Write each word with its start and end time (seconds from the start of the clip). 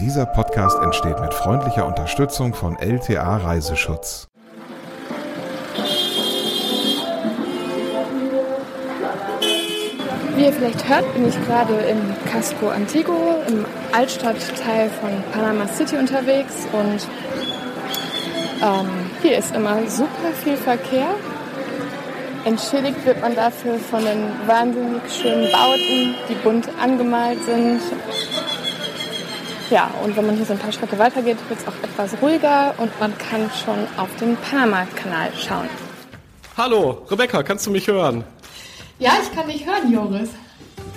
Dieser 0.00 0.26
Podcast 0.26 0.78
entsteht 0.82 1.18
mit 1.20 1.32
freundlicher 1.32 1.86
Unterstützung 1.86 2.52
von 2.52 2.76
LTA 2.78 3.38
Reiseschutz. 3.38 4.28
Wie 10.34 10.44
ihr 10.44 10.52
vielleicht 10.52 10.86
hört, 10.86 11.14
bin 11.14 11.26
ich 11.26 11.46
gerade 11.46 11.74
im 11.76 12.14
Casco 12.30 12.68
Antiguo, 12.68 13.42
im 13.48 13.64
Altstadtteil 13.92 14.90
von 14.90 15.10
Panama 15.32 15.66
City 15.66 15.96
unterwegs 15.96 16.68
und 16.72 17.08
ähm, 18.62 18.88
hier 19.22 19.38
ist 19.38 19.56
immer 19.56 19.78
super 19.88 20.32
viel 20.44 20.58
Verkehr. 20.58 21.08
Entschädigt 22.44 23.02
wird 23.06 23.22
man 23.22 23.34
dafür 23.34 23.78
von 23.78 24.04
den 24.04 24.30
wahnsinnig 24.46 25.00
schönen 25.10 25.50
Bauten, 25.50 26.14
die 26.28 26.34
bunt 26.44 26.68
angemalt 26.80 27.42
sind. 27.44 27.80
Ja, 29.68 29.90
und 30.04 30.16
wenn 30.16 30.26
man 30.26 30.36
hier 30.36 30.46
so 30.46 30.52
ein 30.52 30.58
paar 30.60 30.70
Schritte 30.70 30.96
weitergeht, 30.98 31.38
wird 31.48 31.60
es 31.60 31.66
auch 31.66 31.74
etwas 31.82 32.22
ruhiger 32.22 32.74
und 32.78 32.98
man 33.00 33.12
kann 33.18 33.50
schon 33.50 33.86
auf 33.96 34.08
den 34.20 34.36
Panama-Kanal 34.36 35.30
schauen. 35.36 35.68
Hallo, 36.56 37.02
Rebecca, 37.10 37.42
kannst 37.42 37.66
du 37.66 37.72
mich 37.72 37.88
hören? 37.88 38.22
Ja, 39.00 39.12
ich 39.20 39.34
kann 39.36 39.48
dich 39.48 39.66
hören, 39.66 39.92
Joris. 39.92 40.30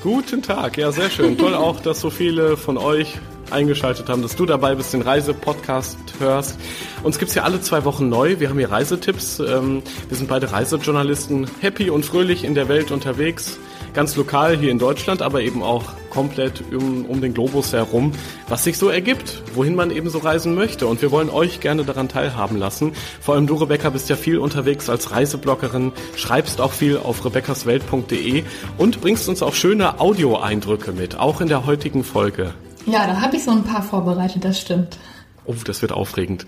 Guten 0.03 0.43
Tag, 0.43 0.77
ja, 0.77 0.91
sehr 0.91 1.09
schön. 1.09 1.38
Toll 1.38 1.55
auch, 1.55 1.79
dass 1.81 1.99
so 1.99 2.12
viele 2.12 2.57
von 2.57 2.77
euch 2.77 3.17
eingeschaltet 3.52 4.09
haben, 4.09 4.21
dass 4.21 4.35
du 4.35 4.45
dabei 4.45 4.76
bist, 4.76 4.94
den 4.94 5.02
Reisepodcast 5.02 5.98
hörst. 6.20 6.59
Uns 7.03 7.20
gibt's 7.20 7.35
ja 7.35 7.44
alle 7.44 7.62
zwei 7.62 7.85
Wochen 7.85 8.09
neu. 8.09 8.40
Wir 8.40 8.49
haben 8.49 8.57
hier 8.57 8.71
Reisetipps. 8.71 9.40
Ähm, 9.40 9.84
wir 10.07 10.17
sind 10.17 10.30
beide 10.30 10.52
Reisejournalisten, 10.52 11.48
happy 11.62 11.90
und 11.90 12.05
fröhlich 12.05 12.43
in 12.43 12.55
der 12.55 12.67
Welt 12.67 12.91
unterwegs 12.91 13.59
ganz 13.93 14.16
lokal 14.16 14.57
hier 14.57 14.71
in 14.71 14.80
Deutschland, 14.80 15.21
aber 15.21 15.41
eben 15.41 15.63
auch 15.63 15.84
komplett 16.09 16.63
um, 16.73 17.05
um 17.05 17.21
den 17.21 17.34
Globus 17.34 17.73
herum, 17.73 18.12
was 18.48 18.63
sich 18.63 18.77
so 18.77 18.90
ergibt, 18.90 19.43
wohin 19.54 19.76
man 19.76 19.91
eben 19.91 20.09
so 20.09 20.20
reisen 20.20 20.55
möchte. 20.55 20.88
Und 20.88 21.02
wir 21.02 21.12
wollen 21.12 21.29
euch 21.29 21.59
gerne 21.59 21.84
daran 21.84 22.09
teilhaben 22.09 22.57
lassen. 22.57 22.93
Vor 23.21 23.35
allem 23.35 23.48
du, 23.48 23.55
Rebecca, 23.55 23.90
bist 23.90 24.10
ja 24.10 24.16
viel 24.16 24.38
unterwegs 24.38 24.90
als 24.90 25.12
Reisebloggerin, 25.12 25.91
schreibst 26.16 26.62
auch 26.62 26.73
viel 26.73 26.98
auf 26.98 27.26
rebeccaswelt.de 27.26 28.43
und 28.77 29.01
bringst 29.01 29.29
uns 29.29 29.41
auch 29.41 29.54
schöne 29.54 29.99
Audioeindrücke 29.99 30.91
mit, 30.91 31.18
auch 31.18 31.41
in 31.41 31.48
der 31.48 31.66
heutigen 31.66 32.04
Folge. 32.04 32.54
Ja, 32.90 33.05
da 33.05 33.21
habe 33.21 33.35
ich 33.35 33.43
so 33.43 33.51
ein 33.51 33.63
paar 33.63 33.84
vorbereitet, 33.84 34.43
das 34.43 34.59
stimmt. 34.59 34.98
Oh, 35.45 35.54
das 35.63 35.82
wird 35.82 35.91
aufregend. 35.91 36.45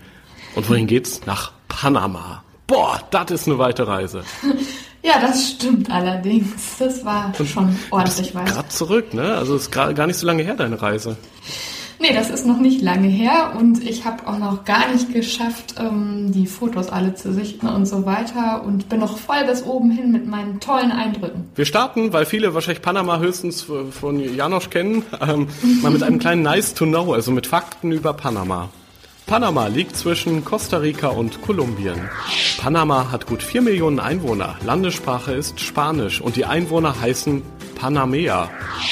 Und 0.56 0.70
wohin 0.70 0.88
geht's? 0.88 1.22
Nach 1.26 1.52
Panama. 1.68 2.44
Boah, 2.68 3.00
das 3.12 3.32
ist 3.32 3.48
eine 3.48 3.58
weite 3.58 3.88
Reise. 3.88 4.24
Ja, 5.04 5.20
das 5.20 5.50
stimmt 5.50 5.90
allerdings. 5.90 6.78
Das 6.78 7.04
war 7.04 7.34
Und 7.40 7.50
schon 7.50 7.76
ordentlich 7.90 8.36
weit. 8.36 8.46
Gerade 8.46 8.70
zurück, 8.70 9.16
ne? 9.16 9.34
Also 9.34 9.56
ist 9.56 9.72
gar 9.72 10.06
nicht 10.06 10.18
so 10.18 10.28
lange 10.28 10.44
her, 10.44 10.54
deine 10.54 10.80
Reise. 10.80 11.18
Nee, 12.02 12.16
das 12.16 12.32
ist 12.32 12.48
noch 12.48 12.58
nicht 12.58 12.82
lange 12.82 13.08
her 13.08 13.54
und 13.60 13.88
ich 13.88 14.06
habe 14.06 14.28
auch 14.28 14.40
noch 14.40 14.66
gar 14.66 14.92
nicht 14.92 15.14
geschafft, 15.14 15.76
ähm, 15.80 16.32
die 16.32 16.48
Fotos 16.48 16.90
alle 16.90 17.14
zu 17.14 17.32
sichten 17.32 17.68
und 17.68 17.86
so 17.86 18.08
weiter 18.08 18.64
und 18.66 18.90
bin 18.90 19.00
noch 19.00 19.20
voll 19.20 19.46
bis 19.46 19.64
oben 19.64 19.92
hin 19.92 20.12
mit 20.12 20.26
meinen 20.26 20.60
tollen 20.60 20.92
Eindrücken. 20.92 21.52
Wir 21.54 21.66
starten, 21.66 22.12
weil 22.12 22.26
viele 22.26 22.56
wahrscheinlich 22.56 22.82
Panama 22.82 23.20
höchstens 23.20 23.68
von 23.92 24.20
Janosch 24.36 24.72
kennen, 24.72 25.04
ähm, 25.22 25.48
mal 25.84 25.92
mit 25.92 26.02
einem 26.02 26.18
kleinen 26.18 26.42
Nice 26.42 26.74
to 26.74 26.86
Know, 26.86 27.14
also 27.14 27.30
mit 27.32 27.46
Fakten 27.46 27.92
über 27.92 28.14
Panama. 28.14 28.70
Panama 29.28 29.68
liegt 29.68 29.96
zwischen 29.96 30.44
Costa 30.44 30.78
Rica 30.78 31.10
und 31.10 31.42
Kolumbien. 31.44 32.10
Panama 32.60 33.12
hat 33.12 33.28
gut 33.28 33.44
4 33.44 33.62
Millionen 33.62 34.00
Einwohner. 34.00 34.58
Landessprache 34.66 35.34
ist 35.34 35.60
Spanisch 35.60 36.20
und 36.20 36.36
die 36.36 36.46
Einwohner 36.46 37.00
heißen 37.00 37.44
Panamea. 37.82 38.48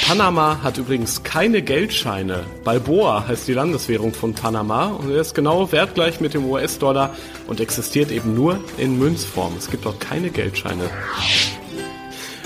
Panama 0.08 0.64
hat 0.64 0.80
übrigens 0.80 1.22
keine 1.22 1.62
Geldscheine. 1.62 2.44
Balboa 2.64 3.28
heißt 3.28 3.48
die 3.48 3.54
Landeswährung 3.54 4.16
von 4.16 4.34
Panama 4.34 4.88
und 4.88 5.12
er 5.12 5.22
ist 5.22 5.36
genau 5.36 5.72
wertgleich 5.72 6.20
mit 6.22 6.34
dem 6.34 6.44
US-Dollar 6.46 7.16
und 7.46 7.60
existiert 7.60 8.10
eben 8.10 8.34
nur 8.34 8.60
in 8.80 8.98
Münzform. 8.98 9.54
Es 9.60 9.70
gibt 9.70 9.86
dort 9.86 10.00
keine 10.00 10.32
Geldscheine. 10.32 10.90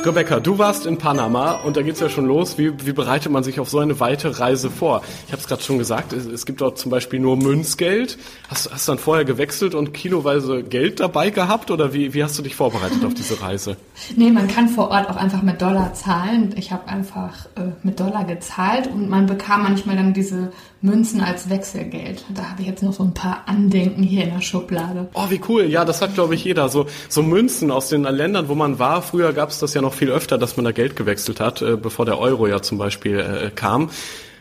Rebecca, 0.05 0.41
du 0.41 0.57
warst 0.57 0.85
in 0.85 0.97
Panama 0.97 1.53
und 1.53 1.77
da 1.77 1.81
geht's 1.81 2.01
ja 2.01 2.09
schon 2.09 2.25
los. 2.25 2.57
Wie, 2.57 2.73
wie 2.85 2.91
bereitet 2.91 3.31
man 3.31 3.43
sich 3.43 3.61
auf 3.61 3.69
so 3.69 3.79
eine 3.79 4.01
weite 4.01 4.37
Reise 4.37 4.69
vor? 4.69 5.01
Ich 5.27 5.31
habe 5.31 5.41
es 5.41 5.47
gerade 5.47 5.61
schon 5.61 5.77
gesagt, 5.77 6.11
es, 6.11 6.25
es, 6.25 6.45
gibt 6.45 6.59
dort 6.59 6.77
zum 6.77 6.91
Beispiel 6.91 7.21
nur 7.21 7.37
Münzgeld. 7.37 8.17
Hast, 8.49 8.69
hast 8.71 8.87
du 8.87 8.91
dann 8.91 8.99
vorher 8.99 9.23
gewechselt 9.23 9.75
und 9.75 9.93
kiloweise 9.93 10.61
Geld 10.63 10.99
dabei 10.99 11.29
gehabt 11.29 11.71
oder 11.71 11.93
wie, 11.93 12.13
wie 12.13 12.21
hast 12.21 12.37
du 12.37 12.43
dich 12.43 12.55
vorbereitet 12.55 13.05
auf 13.05 13.13
diese 13.13 13.41
Reise? 13.41 13.77
Nee, 14.15 14.31
man 14.31 14.47
kann 14.47 14.67
vor 14.69 14.89
Ort 14.89 15.09
auch 15.09 15.15
einfach 15.15 15.41
mit 15.41 15.61
Dollar 15.61 15.93
zahlen. 15.93 16.53
Ich 16.57 16.71
habe 16.71 16.87
einfach 16.87 17.45
äh, 17.55 17.71
mit 17.83 17.99
Dollar 17.99 18.25
gezahlt 18.25 18.87
und 18.87 19.09
man 19.09 19.25
bekam 19.25 19.63
manchmal 19.63 19.95
dann 19.95 20.13
diese 20.13 20.51
Münzen 20.83 21.21
als 21.21 21.49
Wechselgeld. 21.49 22.25
Da 22.33 22.49
habe 22.49 22.61
ich 22.61 22.67
jetzt 22.67 22.83
noch 22.83 22.91
so 22.91 23.03
ein 23.03 23.13
paar 23.13 23.43
Andenken 23.45 24.03
hier 24.03 24.25
in 24.25 24.33
der 24.33 24.41
Schublade. 24.41 25.07
Oh, 25.13 25.29
wie 25.29 25.39
cool. 25.47 25.63
Ja, 25.63 25.85
das 25.85 26.01
hat, 26.01 26.13
glaube 26.13 26.35
ich, 26.35 26.43
jeder. 26.43 26.67
So, 26.67 26.87
so 27.07 27.23
Münzen 27.23 27.71
aus 27.71 27.87
den 27.87 28.03
Ländern, 28.03 28.49
wo 28.49 28.55
man 28.55 28.79
war. 28.79 29.01
Früher 29.01 29.31
gab 29.31 29.49
es 29.49 29.59
das 29.59 29.73
ja 29.73 29.81
noch 29.81 29.93
viel 29.93 30.11
öfter, 30.11 30.37
dass 30.37 30.57
man 30.57 30.65
da 30.65 30.73
Geld 30.73 30.97
gewechselt 30.97 31.39
hat, 31.39 31.61
äh, 31.61 31.77
bevor 31.77 32.05
der 32.05 32.19
Euro 32.19 32.47
ja 32.47 32.61
zum 32.61 32.77
Beispiel 32.77 33.17
äh, 33.19 33.49
kam. 33.49 33.91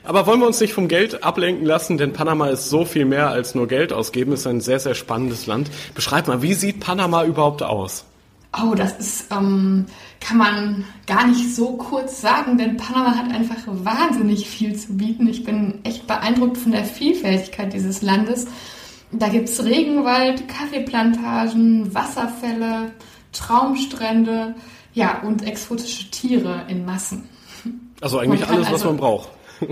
Aber 0.03 0.27
wollen 0.27 0.41
wir 0.41 0.49
uns 0.49 0.61
nicht 0.61 0.73
vom 0.73 0.89
Geld 0.89 1.23
ablenken 1.23 1.65
lassen, 1.65 1.97
denn 1.97 2.13
Panama 2.13 2.49
ist 2.49 2.69
so 2.69 2.85
viel 2.85 3.05
mehr 3.05 3.29
als 3.29 3.55
nur 3.55 3.69
Geld 3.69 3.93
ausgeben, 3.93 4.33
ist 4.33 4.45
ein 4.49 4.61
sehr, 4.61 4.81
sehr 4.81 4.97
spannendes 4.97 5.47
Land. 5.47 5.71
Beschreib 5.95 6.27
mal, 6.27 6.43
wie 6.43 6.55
sieht 6.55 6.81
Panama 6.81 7.23
überhaupt 7.25 7.63
aus? 7.63 8.05
Oh, 8.61 8.75
das 8.75 8.99
ist, 8.99 9.33
ähm, 9.33 9.87
kann 10.23 10.39
man 10.39 10.85
gar 11.07 11.27
nicht 11.27 11.55
so 11.55 11.77
kurz 11.77 12.21
sagen, 12.21 12.57
denn 12.57 12.77
Panama 12.77 13.17
hat 13.17 13.31
einfach 13.33 13.57
wahnsinnig 13.67 14.49
viel 14.49 14.77
zu 14.77 14.97
bieten. 14.97 15.27
Ich 15.27 15.45
bin 15.45 15.81
echt 15.85 16.07
beeindruckt 16.07 16.59
von 16.59 16.73
der 16.73 16.85
Vielfältigkeit 16.85 17.73
dieses 17.73 18.03
Landes. 18.03 18.47
Da 19.11 19.29
gibt 19.29 19.49
es 19.49 19.65
Regenwald, 19.65 20.49
Kaffeeplantagen, 20.49 21.95
Wasserfälle, 21.95 22.93
Traumstrände, 23.33 24.55
ja, 24.95 25.21
und 25.23 25.47
exotische 25.47 26.11
Tiere 26.11 26.63
in 26.69 26.85
Massen. 26.85 27.29
Also 28.01 28.19
eigentlich 28.19 28.47
alles, 28.47 28.67
also, 28.67 28.73
was 28.73 28.85
man 28.85 28.97
braucht. 28.97 29.29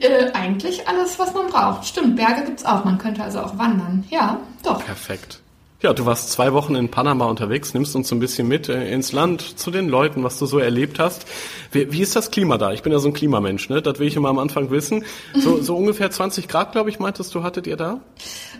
äh, 0.00 0.30
eigentlich 0.32 0.88
alles, 0.88 1.18
was 1.18 1.34
man 1.34 1.46
braucht. 1.48 1.86
Stimmt, 1.86 2.16
Berge 2.16 2.44
gibt 2.44 2.60
es 2.60 2.66
auch. 2.66 2.84
Man 2.84 2.98
könnte 2.98 3.22
also 3.22 3.40
auch 3.40 3.58
wandern. 3.58 4.04
Ja, 4.10 4.38
doch. 4.62 4.84
Perfekt. 4.84 5.40
Ja, 5.82 5.94
du 5.94 6.04
warst 6.04 6.30
zwei 6.30 6.52
Wochen 6.52 6.74
in 6.74 6.90
Panama 6.90 7.24
unterwegs, 7.24 7.72
nimmst 7.72 7.96
uns 7.96 8.08
so 8.08 8.14
ein 8.14 8.20
bisschen 8.20 8.46
mit 8.46 8.68
äh, 8.68 8.92
ins 8.92 9.12
Land, 9.12 9.58
zu 9.58 9.70
den 9.70 9.88
Leuten, 9.88 10.22
was 10.22 10.38
du 10.38 10.44
so 10.44 10.58
erlebt 10.58 10.98
hast. 10.98 11.24
Wie, 11.72 11.90
wie 11.90 12.02
ist 12.02 12.14
das 12.14 12.30
Klima 12.30 12.58
da? 12.58 12.72
Ich 12.72 12.82
bin 12.82 12.92
ja 12.92 12.98
so 12.98 13.08
ein 13.08 13.14
Klimamensch, 13.14 13.70
ne? 13.70 13.80
Das 13.80 13.98
will 13.98 14.06
ich 14.06 14.14
immer 14.14 14.28
am 14.28 14.38
Anfang 14.38 14.70
wissen. 14.70 15.04
So, 15.32 15.62
so 15.62 15.74
ungefähr 15.78 16.10
20 16.10 16.48
Grad, 16.48 16.72
glaube 16.72 16.90
ich, 16.90 16.98
meintest 16.98 17.34
du, 17.34 17.42
hattet 17.42 17.66
ihr 17.66 17.78
da? 17.78 17.92
Um, 17.92 18.00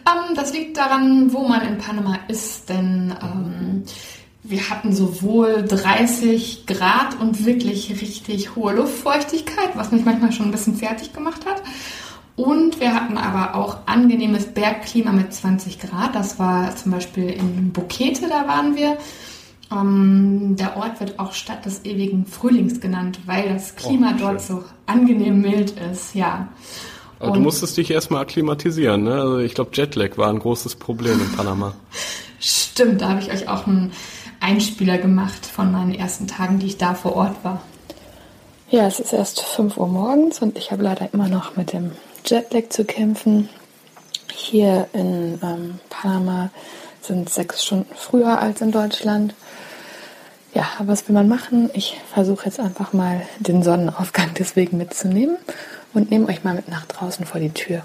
ähm, 0.06 0.34
das 0.34 0.54
liegt 0.54 0.78
daran, 0.78 1.30
wo 1.34 1.46
man 1.46 1.60
in 1.60 1.76
Panama 1.76 2.20
ist, 2.28 2.70
denn 2.70 3.14
ähm, 3.22 3.84
wir 4.42 4.70
hatten 4.70 4.94
sowohl 4.94 5.62
30 5.62 6.64
Grad 6.64 7.20
und 7.20 7.44
wirklich 7.44 7.90
richtig 8.00 8.56
hohe 8.56 8.72
Luftfeuchtigkeit, 8.72 9.72
was 9.74 9.92
mich 9.92 10.06
manchmal 10.06 10.32
schon 10.32 10.46
ein 10.46 10.52
bisschen 10.52 10.76
fertig 10.76 11.12
gemacht 11.12 11.44
hat. 11.44 11.62
Und 12.36 12.80
wir 12.80 12.94
hatten 12.94 13.18
aber 13.18 13.54
auch 13.54 13.78
angenehmes 13.86 14.46
Bergklima 14.46 15.12
mit 15.12 15.32
20 15.32 15.78
Grad. 15.78 16.14
Das 16.14 16.38
war 16.38 16.74
zum 16.74 16.92
Beispiel 16.92 17.28
in 17.28 17.72
Bukete, 17.72 18.28
da 18.28 18.48
waren 18.48 18.76
wir. 18.76 18.96
Ähm, 19.72 20.56
der 20.56 20.76
Ort 20.76 21.00
wird 21.00 21.18
auch 21.18 21.32
Stadt 21.32 21.64
des 21.64 21.84
ewigen 21.84 22.26
Frühlings 22.26 22.80
genannt, 22.80 23.20
weil 23.26 23.48
das 23.48 23.76
Klima 23.76 24.14
oh, 24.14 24.18
dort 24.18 24.42
so 24.42 24.64
angenehm 24.86 25.40
mild 25.40 25.72
ist, 25.92 26.14
ja. 26.14 26.48
Aber 27.20 27.32
du 27.32 27.40
musstest 27.40 27.76
dich 27.76 27.90
erstmal 27.90 28.22
akklimatisieren, 28.22 29.04
ne? 29.04 29.12
Also 29.12 29.38
ich 29.38 29.54
glaube, 29.54 29.70
Jetlag 29.74 30.16
war 30.16 30.30
ein 30.30 30.38
großes 30.38 30.76
Problem 30.76 31.20
in 31.20 31.30
Panama. 31.32 31.74
Stimmt, 32.40 33.02
da 33.02 33.10
habe 33.10 33.20
ich 33.20 33.30
euch 33.30 33.46
auch 33.46 33.66
einen 33.66 33.92
Einspieler 34.40 34.96
gemacht 34.96 35.44
von 35.44 35.70
meinen 35.70 35.94
ersten 35.94 36.26
Tagen, 36.26 36.58
die 36.58 36.66
ich 36.66 36.78
da 36.78 36.94
vor 36.94 37.14
Ort 37.14 37.36
war. 37.44 37.60
Ja, 38.70 38.86
es 38.86 38.98
ist 38.98 39.12
erst 39.12 39.42
5 39.42 39.76
Uhr 39.76 39.88
morgens 39.88 40.40
und 40.40 40.56
ich 40.56 40.72
habe 40.72 40.82
leider 40.82 41.12
immer 41.12 41.28
noch 41.28 41.56
mit 41.56 41.72
dem 41.72 41.92
Jetlag 42.24 42.68
zu 42.70 42.84
kämpfen. 42.84 43.48
Hier 44.32 44.88
in 44.92 45.38
ähm, 45.42 45.80
Panama 45.88 46.50
sind 47.02 47.30
sechs 47.30 47.64
Stunden 47.64 47.94
früher 47.94 48.38
als 48.38 48.60
in 48.60 48.72
Deutschland. 48.72 49.34
Ja, 50.54 50.66
was 50.80 51.06
will 51.08 51.14
man 51.14 51.28
machen? 51.28 51.70
Ich 51.74 52.00
versuche 52.12 52.46
jetzt 52.46 52.60
einfach 52.60 52.92
mal 52.92 53.22
den 53.38 53.62
Sonnenaufgang 53.62 54.30
deswegen 54.38 54.78
mitzunehmen 54.78 55.36
und 55.94 56.10
nehme 56.10 56.26
euch 56.28 56.44
mal 56.44 56.54
mit 56.54 56.68
nach 56.68 56.86
draußen 56.86 57.24
vor 57.26 57.40
die 57.40 57.50
Tür. 57.50 57.82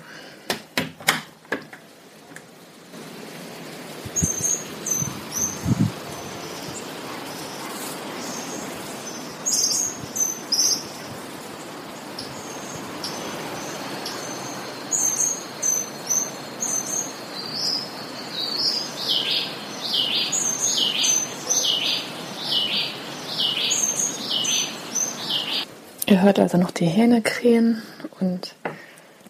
Hört 26.25 26.39
also 26.39 26.57
noch 26.57 26.71
die 26.71 26.87
Hähne 26.87 27.21
krähen 27.21 27.81
und 28.19 28.55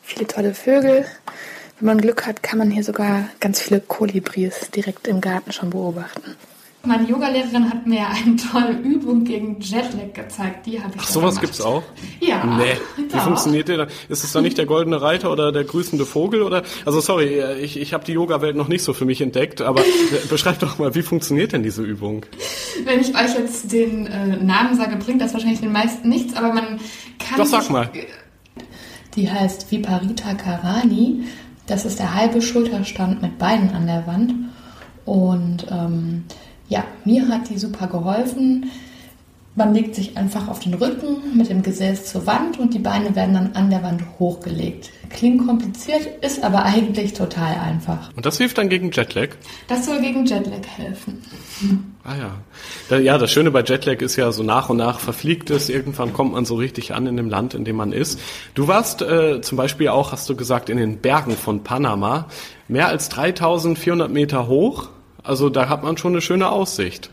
viele 0.01 0.25
tolle 0.27 0.53
Vögel. 0.53 1.06
Wenn 1.80 1.88
man 1.88 2.00
Glück 2.00 2.25
hat, 2.25 2.42
kann 2.42 2.57
man 2.57 2.71
hier 2.71 2.86
sogar 2.86 3.27
ganz 3.42 3.62
viele 3.62 3.81
Kolibris 3.81 4.71
direkt 4.71 5.07
im 5.07 5.19
Garten 5.19 5.51
schon 5.51 5.71
beobachten. 5.71 6.36
Meine 6.86 7.08
Yogalehrerin 7.08 7.70
hat 7.70 7.88
mir 7.88 8.08
eine 8.08 8.36
tolle 8.36 8.72
Übung 8.72 9.24
gegen 9.24 9.60
Jetlag 9.60 10.14
gezeigt. 10.14 10.66
Die 10.66 10.82
habe 10.82 10.94
ich 10.96 11.02
Ach, 11.02 11.08
sowas 11.08 11.40
gibt 11.40 11.54
es 11.54 11.62
auch? 11.62 11.84
Ja. 12.20 12.44
Nee. 12.46 12.78
Wie 13.12 13.20
funktioniert 13.20 13.68
der? 13.68 13.88
Ist 14.10 14.24
es 14.24 14.32
dann 14.32 14.44
nicht 14.44 14.58
der 14.58 14.66
goldene 14.66 15.02
Reiter 15.02 15.32
oder 15.32 15.52
der 15.52 15.64
grüßende 15.64 16.06
Vogel? 16.06 16.42
Oder? 16.42 16.64
Also 16.86 17.02
sorry, 17.02 17.42
ich, 17.62 17.80
ich 17.80 17.94
habe 17.94 18.06
die 18.06 18.14
Yoga-Welt 18.14 18.56
noch 18.56 18.68
nicht 18.68 18.84
so 18.84 18.94
für 18.94 19.06
mich 19.06 19.22
entdeckt, 19.22 19.62
aber 19.62 19.82
beschreib 20.30 20.60
doch 20.60 20.78
mal, 20.78 20.96
wie 20.96 21.02
funktioniert 21.02 21.54
denn 21.54 21.64
diese 21.64 21.84
Übung? 21.84 22.26
Wenn 22.84 23.00
ich 23.00 23.16
euch 23.16 23.36
jetzt 23.38 23.72
den 23.72 24.08
äh, 24.08 24.38
Namen 24.38 24.76
sage, 24.76 24.96
bringt 24.98 25.22
das 25.22 25.34
wahrscheinlich 25.34 25.62
den 25.62 25.72
meisten 25.72 26.08
nichts, 26.10 26.36
aber 26.36 26.54
man 26.54 26.80
kann. 27.20 27.38
Doch, 27.38 27.46
sag 27.46 27.70
mal. 27.70 27.90
Die 29.16 29.31
heißt 29.31 29.72
Viparita 29.72 30.34
Karani. 30.34 31.24
Das 31.68 31.86
ist 31.86 32.00
der 32.00 32.14
halbe 32.14 32.42
Schulterstand 32.42 33.22
mit 33.22 33.38
Beinen 33.40 33.72
an 33.72 33.88
der 33.88 34.06
Wand. 34.06 34.34
Und 35.06 35.68
ähm, 35.72 36.26
ja, 36.70 36.84
mir 37.04 37.28
hat 37.28 37.50
die 37.50 37.58
super 37.58 37.88
geholfen. 37.88 38.72
Man 39.58 39.74
legt 39.74 39.96
sich 39.96 40.18
einfach 40.18 40.50
auf 40.50 40.60
den 40.60 40.74
Rücken 40.74 41.38
mit 41.38 41.50
dem 41.50 41.64
Gesäß 41.64 42.12
zur 42.12 42.28
Wand 42.28 42.60
und 42.60 42.74
die 42.74 42.80
Beine 42.80 43.16
werden 43.16 43.36
dann 43.36 43.54
an 43.54 43.70
der 43.70 43.84
Wand 43.84 44.04
hochgelegt. 44.20 44.92
Klingt 45.10 45.48
kompliziert, 45.48 46.02
ist 46.22 46.44
aber 46.44 46.66
eigentlich 46.66 47.14
total 47.14 47.56
einfach. 47.60 48.12
Und 48.18 48.26
das 48.26 48.38
hilft 48.38 48.58
dann 48.58 48.68
gegen 48.68 48.92
Jetlag? 48.92 49.30
Das 49.70 49.86
soll 49.86 50.02
gegen 50.02 50.26
Jetlag 50.26 50.68
helfen. 50.76 51.24
Ah 52.04 52.16
ja. 52.90 53.00
Ja, 53.00 53.18
das 53.18 53.32
Schöne 53.32 53.50
bei 53.50 53.64
Jetlag 53.64 54.02
ist 54.02 54.18
ja 54.18 54.34
so 54.34 54.44
nach 54.44 54.68
und 54.68 54.78
nach 54.78 55.00
verfliegt 55.00 55.50
es. 55.52 55.70
Irgendwann 55.70 56.12
kommt 56.12 56.34
man 56.34 56.44
so 56.44 56.56
richtig 56.56 56.94
an 56.94 57.08
in 57.08 57.16
dem 57.16 57.30
Land, 57.30 57.54
in 57.54 57.64
dem 57.64 57.78
man 57.78 57.94
ist. 57.94 58.20
Du 58.56 58.68
warst 58.68 59.02
äh, 59.04 59.40
zum 59.40 59.58
Beispiel 59.58 59.88
auch, 59.88 60.12
hast 60.12 60.28
du 60.28 60.36
gesagt, 60.36 60.70
in 60.70 60.78
den 60.78 60.98
Bergen 60.98 61.38
von 61.38 61.64
Panama. 61.64 62.28
Mehr 62.68 62.90
als 62.90 63.08
3400 63.08 64.12
Meter 64.12 64.48
hoch. 64.48 64.90
Also 65.25 65.50
da 65.50 65.69
hat 65.69 65.83
man 65.83 65.98
schon 65.98 66.13
eine 66.13 66.22
schöne 66.22 66.50
Aussicht. 66.50 67.10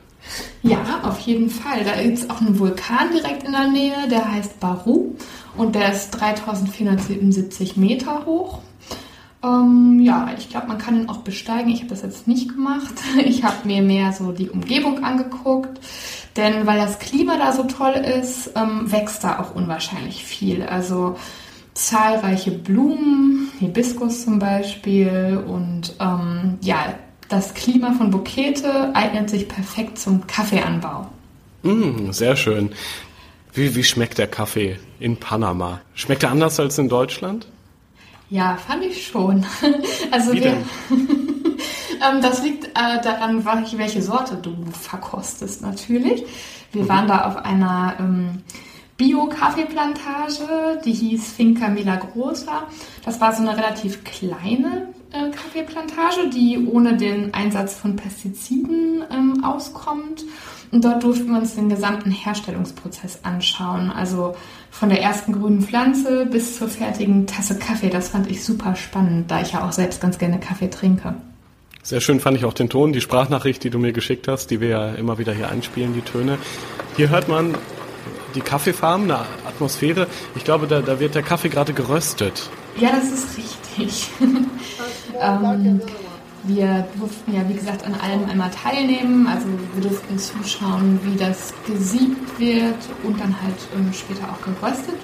Ja, 0.63 1.01
auf 1.03 1.19
jeden 1.21 1.51
Fall. 1.51 1.85
Da 1.85 1.95
es 1.95 2.31
auch 2.31 2.41
einen 2.41 2.59
Vulkan 2.59 3.11
direkt 3.13 3.43
in 3.43 3.53
der 3.53 3.69
Nähe, 3.69 4.09
der 4.11 4.31
heißt 4.31 4.61
Baru 4.61 5.17
und 5.57 5.75
der 5.75 5.93
ist 5.93 6.11
3477 6.11 7.77
Meter 7.77 8.25
hoch. 8.25 8.61
Ähm, 9.43 10.01
ja, 10.01 10.31
ich 10.39 10.49
glaube, 10.49 10.69
man 10.69 10.79
kann 10.79 11.01
ihn 11.01 11.09
auch 11.09 11.19
besteigen. 11.19 11.71
Ich 11.71 11.81
habe 11.81 11.91
das 11.91 12.03
jetzt 12.03 12.29
nicht 12.29 12.51
gemacht. 12.51 12.95
Ich 13.25 13.43
habe 13.43 13.67
mir 13.67 13.83
mehr 13.83 14.13
so 14.13 14.33
die 14.33 14.51
Umgebung 14.51 15.03
angeguckt. 15.03 15.81
Denn 16.37 16.67
weil 16.67 16.79
das 16.79 16.99
Klima 16.99 17.37
da 17.37 17.53
so 17.53 17.65
toll 17.65 17.93
ist, 17.93 18.53
ähm, 18.55 18.91
wächst 18.91 19.25
da 19.25 19.41
auch 19.41 19.55
unwahrscheinlich 19.55 20.25
viel. 20.25 20.63
Also 20.63 21.17
zahlreiche 21.75 22.53
Blumen, 22.53 23.51
Hibiskus 23.59 24.25
zum 24.25 24.39
Beispiel 24.39 25.43
und 25.47 25.95
ähm, 26.01 26.59
ja, 26.61 26.95
das 27.33 27.55
Klima 27.55 27.93
von 27.93 28.11
Bukete 28.11 28.95
eignet 28.95 29.31
sich 29.31 29.49
perfekt 29.49 29.99
zum 29.99 30.27
Kaffeeanbau. 30.27 31.07
Mm, 31.63 32.11
sehr 32.11 32.37
schön. 32.37 32.71
Wie, 33.55 33.75
wie 33.75 33.85
schmeckt 33.85 34.19
der 34.19 34.27
Kaffee 34.27 34.79
in 35.01 35.17
Panama? 35.17 35.81
Schmeckt 35.95 36.23
er 36.23 36.31
anders 36.31 36.61
als 36.61 36.79
in 36.79 36.89
Deutschland? 36.89 37.47
Ja, 38.29 38.57
fand 38.57 38.85
ich 38.85 39.07
schon. 39.07 39.47
Also 40.11 40.33
wie 40.33 40.45
wir, 40.45 40.53
ähm, 40.91 42.21
das 42.21 42.43
liegt 42.43 42.67
äh, 42.67 43.01
daran, 43.03 43.45
welche 43.45 44.03
Sorte 44.03 44.37
du 44.37 44.55
verkostest 44.73 45.63
natürlich. 45.63 46.25
Wir 46.73 46.83
mhm. 46.83 46.89
waren 46.89 47.09
da 47.09 47.29
auf 47.29 47.37
einer 47.37 47.95
ähm, 47.99 48.43
Bio-Kaffeeplantage, 48.99 50.83
die 50.85 50.93
hieß 50.93 51.33
Finca 51.33 51.69
Milagrosa. 51.69 52.65
Das 53.07 53.21
war 53.23 53.35
so 53.35 53.43
eine 53.43 53.57
relativ 53.57 54.05
kleine 54.05 54.89
Kaffeeplantage, 55.13 56.31
die 56.33 56.67
ohne 56.67 56.97
den 56.97 57.35
Einsatz 57.35 57.75
von 57.75 57.97
Pestiziden 57.97 59.05
ähm, 59.11 59.45
auskommt. 59.45 60.25
Und 60.71 60.85
dort 60.85 61.03
durften 61.03 61.31
wir 61.31 61.39
uns 61.39 61.55
den 61.55 61.69
gesamten 61.69 62.11
Herstellungsprozess 62.11 63.21
anschauen. 63.23 63.91
Also 63.91 64.35
von 64.71 64.89
der 64.89 65.03
ersten 65.03 65.35
grünen 65.35 65.61
Pflanze 65.61 66.25
bis 66.25 66.59
zur 66.59 66.69
fertigen 66.69 67.27
Tasse 67.27 67.59
Kaffee. 67.59 67.91
Das 67.91 68.09
fand 68.09 68.31
ich 68.31 68.43
super 68.43 68.75
spannend, 68.75 69.31
da 69.31 69.43
ich 69.43 69.53
ja 69.53 69.67
auch 69.67 69.73
selbst 69.73 70.01
ganz 70.01 70.19
gerne 70.19 70.41
Kaffee 70.41 70.69
trinke. 70.69 71.15
Sehr 71.83 72.01
schön 72.01 72.21
fand 72.21 72.39
ich 72.39 72.45
auch 72.45 72.55
den 72.55 72.71
Ton, 72.71 72.93
die 72.93 73.01
Sprachnachricht, 73.01 73.63
die 73.65 73.71
du 73.71 73.79
mir 73.79 73.93
geschickt 73.93 74.29
hast, 74.29 74.51
die 74.51 74.61
wir 74.61 74.69
ja 74.69 74.95
immer 74.95 75.19
wieder 75.19 75.35
hier 75.35 75.51
einspielen, 75.51 75.93
die 75.95 76.01
Töne. 76.01 76.39
Hier 76.97 77.11
hört 77.11 77.29
man 77.29 77.55
die 78.35 78.41
Kaffeefarm, 78.41 79.03
eine 79.03 79.19
Atmosphäre. 79.47 80.07
Ich 80.37 80.45
glaube, 80.45 80.67
da, 80.67 80.81
da 80.81 81.01
wird 81.01 81.15
der 81.15 81.23
Kaffee 81.23 81.49
gerade 81.49 81.75
geröstet. 81.75 82.49
Ja, 82.79 82.91
das 82.91 83.11
ist 83.11 83.39
richtig. 83.39 84.09
ähm, 85.21 85.81
wir 86.45 86.87
durften 86.99 87.35
ja, 87.35 87.49
wie 87.49 87.55
gesagt, 87.55 87.85
an 87.85 87.95
allem 87.95 88.29
einmal 88.29 88.51
teilnehmen. 88.51 89.27
Also 89.27 89.47
wir 89.75 89.83
durften 89.83 90.19
zuschauen, 90.19 90.99
wie 91.05 91.17
das 91.17 91.55
gesiebt 91.67 92.39
wird 92.39 92.79
und 93.05 93.21
dann 93.21 93.41
halt 93.41 93.57
ähm, 93.77 93.93
später 93.93 94.25
auch 94.25 94.43
geröstet 94.45 94.99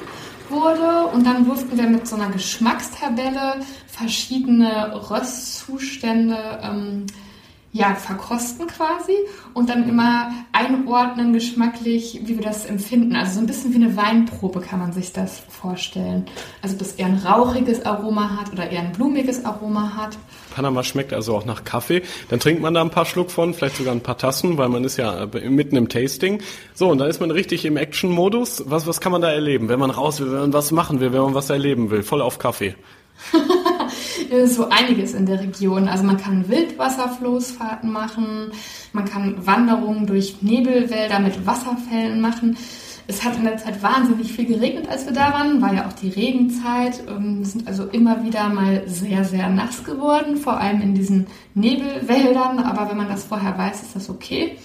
wurde. 0.49 1.07
Und 1.13 1.27
dann 1.27 1.45
durften 1.45 1.77
wir 1.77 1.89
mit 1.89 2.09
so 2.09 2.17
einer 2.17 2.31
Geschmackstabelle 2.31 3.61
verschiedene 3.87 4.93
Röstzustände 5.11 6.61
ähm, 6.63 7.07
ja, 7.79 7.95
verkosten 7.95 8.67
quasi 8.67 9.15
und 9.55 9.71
dann 9.71 9.89
immer 9.89 10.33
einordnen 10.51 11.33
geschmacklich, 11.33 12.21
wie 12.25 12.37
wir 12.37 12.45
das 12.45 12.67
empfinden. 12.67 13.15
Also 13.15 13.35
so 13.35 13.41
ein 13.41 13.47
bisschen 13.47 13.73
wie 13.73 13.77
eine 13.77 13.97
Weinprobe 13.97 14.61
kann 14.61 14.81
man 14.81 14.93
sich 14.93 15.13
das 15.13 15.41
vorstellen. 15.49 16.27
Also 16.61 16.77
dass 16.77 16.93
er 16.93 17.07
ein 17.07 17.19
rauchiges 17.25 17.87
Aroma 17.87 18.37
hat 18.37 18.53
oder 18.53 18.69
eher 18.69 18.81
ein 18.81 18.91
blumiges 18.91 19.45
Aroma 19.45 19.93
hat. 19.97 20.19
Panama 20.53 20.83
schmeckt 20.83 21.13
also 21.13 21.37
auch 21.37 21.45
nach 21.45 21.63
Kaffee. 21.63 22.03
Dann 22.31 22.41
trinkt 22.41 22.63
man 22.63 22.75
da 22.75 22.81
ein 22.81 22.91
paar 22.91 23.07
Schluck 23.07 23.31
von, 23.31 23.55
vielleicht 23.55 23.77
sogar 23.77 23.95
ein 23.95 24.03
paar 24.03 24.19
Tassen, 24.19 24.59
weil 24.59 24.69
man 24.69 24.83
ist 24.83 24.97
ja 24.97 25.27
mitten 25.27 25.77
im 25.77 25.89
Tasting. 25.89 26.43
So, 26.75 26.89
und 26.91 26.99
dann 26.99 27.09
ist 27.09 27.21
man 27.21 27.31
richtig 27.31 27.65
im 27.65 27.77
Action-Modus. 27.77 28.65
Was, 28.67 28.89
was 28.89 29.01
kann 29.01 29.13
man 29.13 29.23
da 29.23 29.31
erleben, 29.31 29.69
wenn 29.69 29.79
man 29.79 29.91
raus 29.91 30.19
will, 30.19 30.33
wenn 30.33 30.41
man 30.41 30.53
was 30.53 30.73
machen 30.73 30.99
will, 30.99 31.13
wenn 31.13 31.23
man 31.23 31.35
was 31.35 31.49
erleben 31.49 31.93
will? 31.93 32.03
Voll 32.03 32.23
auf 32.23 32.41
Kaffee. 32.41 32.75
so 34.47 34.69
einiges 34.69 35.15
in 35.15 35.27
der 35.27 35.41
Region. 35.41 35.89
Also 35.89 36.05
man 36.05 36.17
kann 36.17 36.49
Wildwasserfloßfahrten 36.49 37.91
machen, 37.91 38.53
man 38.93 39.05
kann 39.05 39.47
Wanderungen 39.47 40.07
durch 40.07 40.43
Nebelwälder 40.43 41.19
mit 41.21 41.47
Wasserfällen 41.47 42.21
machen. 42.21 42.57
Es 43.11 43.25
hat 43.25 43.37
in 43.37 43.45
der 43.45 43.57
Zeit 43.57 43.83
wahnsinnig 43.83 44.33
viel 44.33 44.45
geregnet, 44.45 44.87
als 44.87 45.07
wir 45.07 45.15
da 45.15 45.33
waren, 45.33 45.63
war 45.63 45.73
ja 45.73 45.87
auch 45.87 45.95
die 45.95 46.11
Regenzeit. 46.11 47.03
Ähm, 47.09 47.39
wir 47.39 47.47
sind 47.47 47.67
also 47.67 47.85
immer 47.85 48.23
wieder 48.23 48.51
mal 48.51 48.83
sehr, 48.87 49.25
sehr 49.25 49.49
nass 49.49 49.83
geworden, 49.83 50.37
vor 50.37 50.61
allem 50.61 50.83
in 50.83 50.95
diesen 50.95 51.27
Nebelwäldern. 51.55 52.59
Aber 52.59 52.91
wenn 52.91 52.99
man 52.99 53.09
das 53.09 53.25
vorher 53.25 53.57
weiß, 53.57 53.81
ist 53.83 53.97
das 53.97 54.11
okay. 54.11 54.59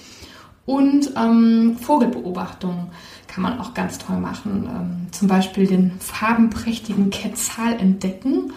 Und 0.65 1.13
ähm, 1.15 1.77
Vogelbeobachtung 1.79 2.89
kann 3.27 3.43
man 3.43 3.59
auch 3.59 3.73
ganz 3.73 3.97
toll 3.97 4.17
machen. 4.17 4.69
Ähm, 4.69 5.07
zum 5.11 5.29
Beispiel 5.29 5.65
den 5.65 5.91
farbenprächtigen 5.99 7.11
Quetzal 7.11 7.79
entdecken. 7.79 8.51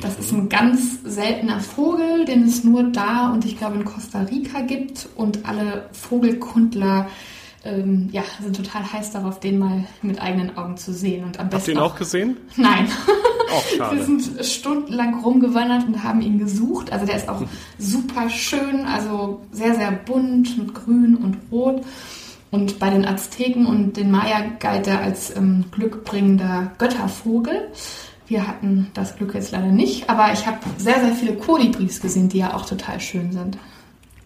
Das 0.00 0.18
ist 0.18 0.32
ein 0.32 0.48
ganz 0.48 1.02
seltener 1.04 1.60
Vogel, 1.60 2.24
den 2.24 2.44
es 2.44 2.64
nur 2.64 2.84
da 2.84 3.32
und 3.32 3.44
ich 3.44 3.58
glaube 3.58 3.76
in 3.76 3.84
Costa 3.84 4.20
Rica 4.22 4.60
gibt. 4.62 5.08
Und 5.14 5.46
alle 5.46 5.88
Vogelkundler 5.92 7.08
ähm, 7.64 8.08
ja, 8.10 8.22
sind 8.42 8.56
total 8.56 8.90
heiß 8.90 9.10
darauf, 9.10 9.40
den 9.40 9.58
mal 9.58 9.84
mit 10.00 10.20
eigenen 10.20 10.56
Augen 10.56 10.76
zu 10.76 10.92
sehen. 10.92 11.24
Und 11.24 11.38
am 11.38 11.50
besten 11.50 11.54
Habt 11.56 11.68
ihr 11.68 11.74
ihn 11.74 11.78
auch, 11.78 11.92
auch 11.92 11.98
gesehen? 11.98 12.36
Nein. 12.56 12.88
Auch. 13.52 13.92
Wir 13.92 14.04
sind 14.04 14.44
stundenlang 14.44 15.20
rumgewandert 15.20 15.86
und 15.86 16.02
haben 16.02 16.22
ihn 16.22 16.38
gesucht. 16.38 16.92
Also 16.92 17.04
der 17.04 17.16
ist 17.16 17.28
auch 17.28 17.42
super 17.78 18.30
schön, 18.30 18.86
also 18.86 19.42
sehr, 19.52 19.74
sehr 19.74 19.92
bunt 19.92 20.56
mit 20.56 20.74
Grün 20.74 21.16
und 21.16 21.36
Rot. 21.52 21.82
Und 22.50 22.78
bei 22.78 22.90
den 22.90 23.04
Azteken 23.04 23.66
und 23.66 23.96
den 23.96 24.10
Maya 24.10 24.40
galt 24.58 24.86
er 24.86 25.00
als 25.00 25.36
ähm, 25.36 25.66
glückbringender 25.70 26.72
Göttervogel. 26.78 27.70
Wir 28.30 28.46
hatten 28.46 28.86
das 28.94 29.16
Glück 29.16 29.34
jetzt 29.34 29.50
leider 29.50 29.72
nicht, 29.72 30.08
aber 30.08 30.32
ich 30.32 30.46
habe 30.46 30.58
sehr, 30.78 31.00
sehr 31.00 31.16
viele 31.16 31.34
Kolibris 31.34 32.00
gesehen, 32.00 32.28
die 32.28 32.38
ja 32.38 32.54
auch 32.54 32.64
total 32.64 33.00
schön 33.00 33.32
sind. 33.32 33.58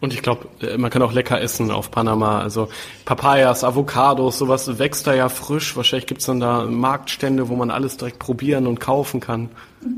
Und 0.04 0.12
ich 0.12 0.20
glaube, 0.20 0.48
äh, 0.60 0.76
man 0.76 0.90
kann 0.90 1.00
auch 1.00 1.12
lecker 1.12 1.40
essen 1.40 1.70
auf 1.70 1.90
Panama. 1.90 2.38
Also 2.38 2.68
Papayas, 3.06 3.64
Avocados, 3.64 4.38
sowas 4.38 4.78
wächst 4.78 5.06
da 5.06 5.14
ja 5.14 5.30
frisch. 5.30 5.76
Wahrscheinlich 5.76 6.06
gibt 6.06 6.20
es 6.20 6.26
dann 6.26 6.40
da 6.40 6.66
Marktstände, 6.66 7.48
wo 7.48 7.56
man 7.56 7.70
alles 7.70 7.96
direkt 7.96 8.18
probieren 8.18 8.66
und 8.66 8.80
kaufen 8.80 9.20
kann. 9.20 9.48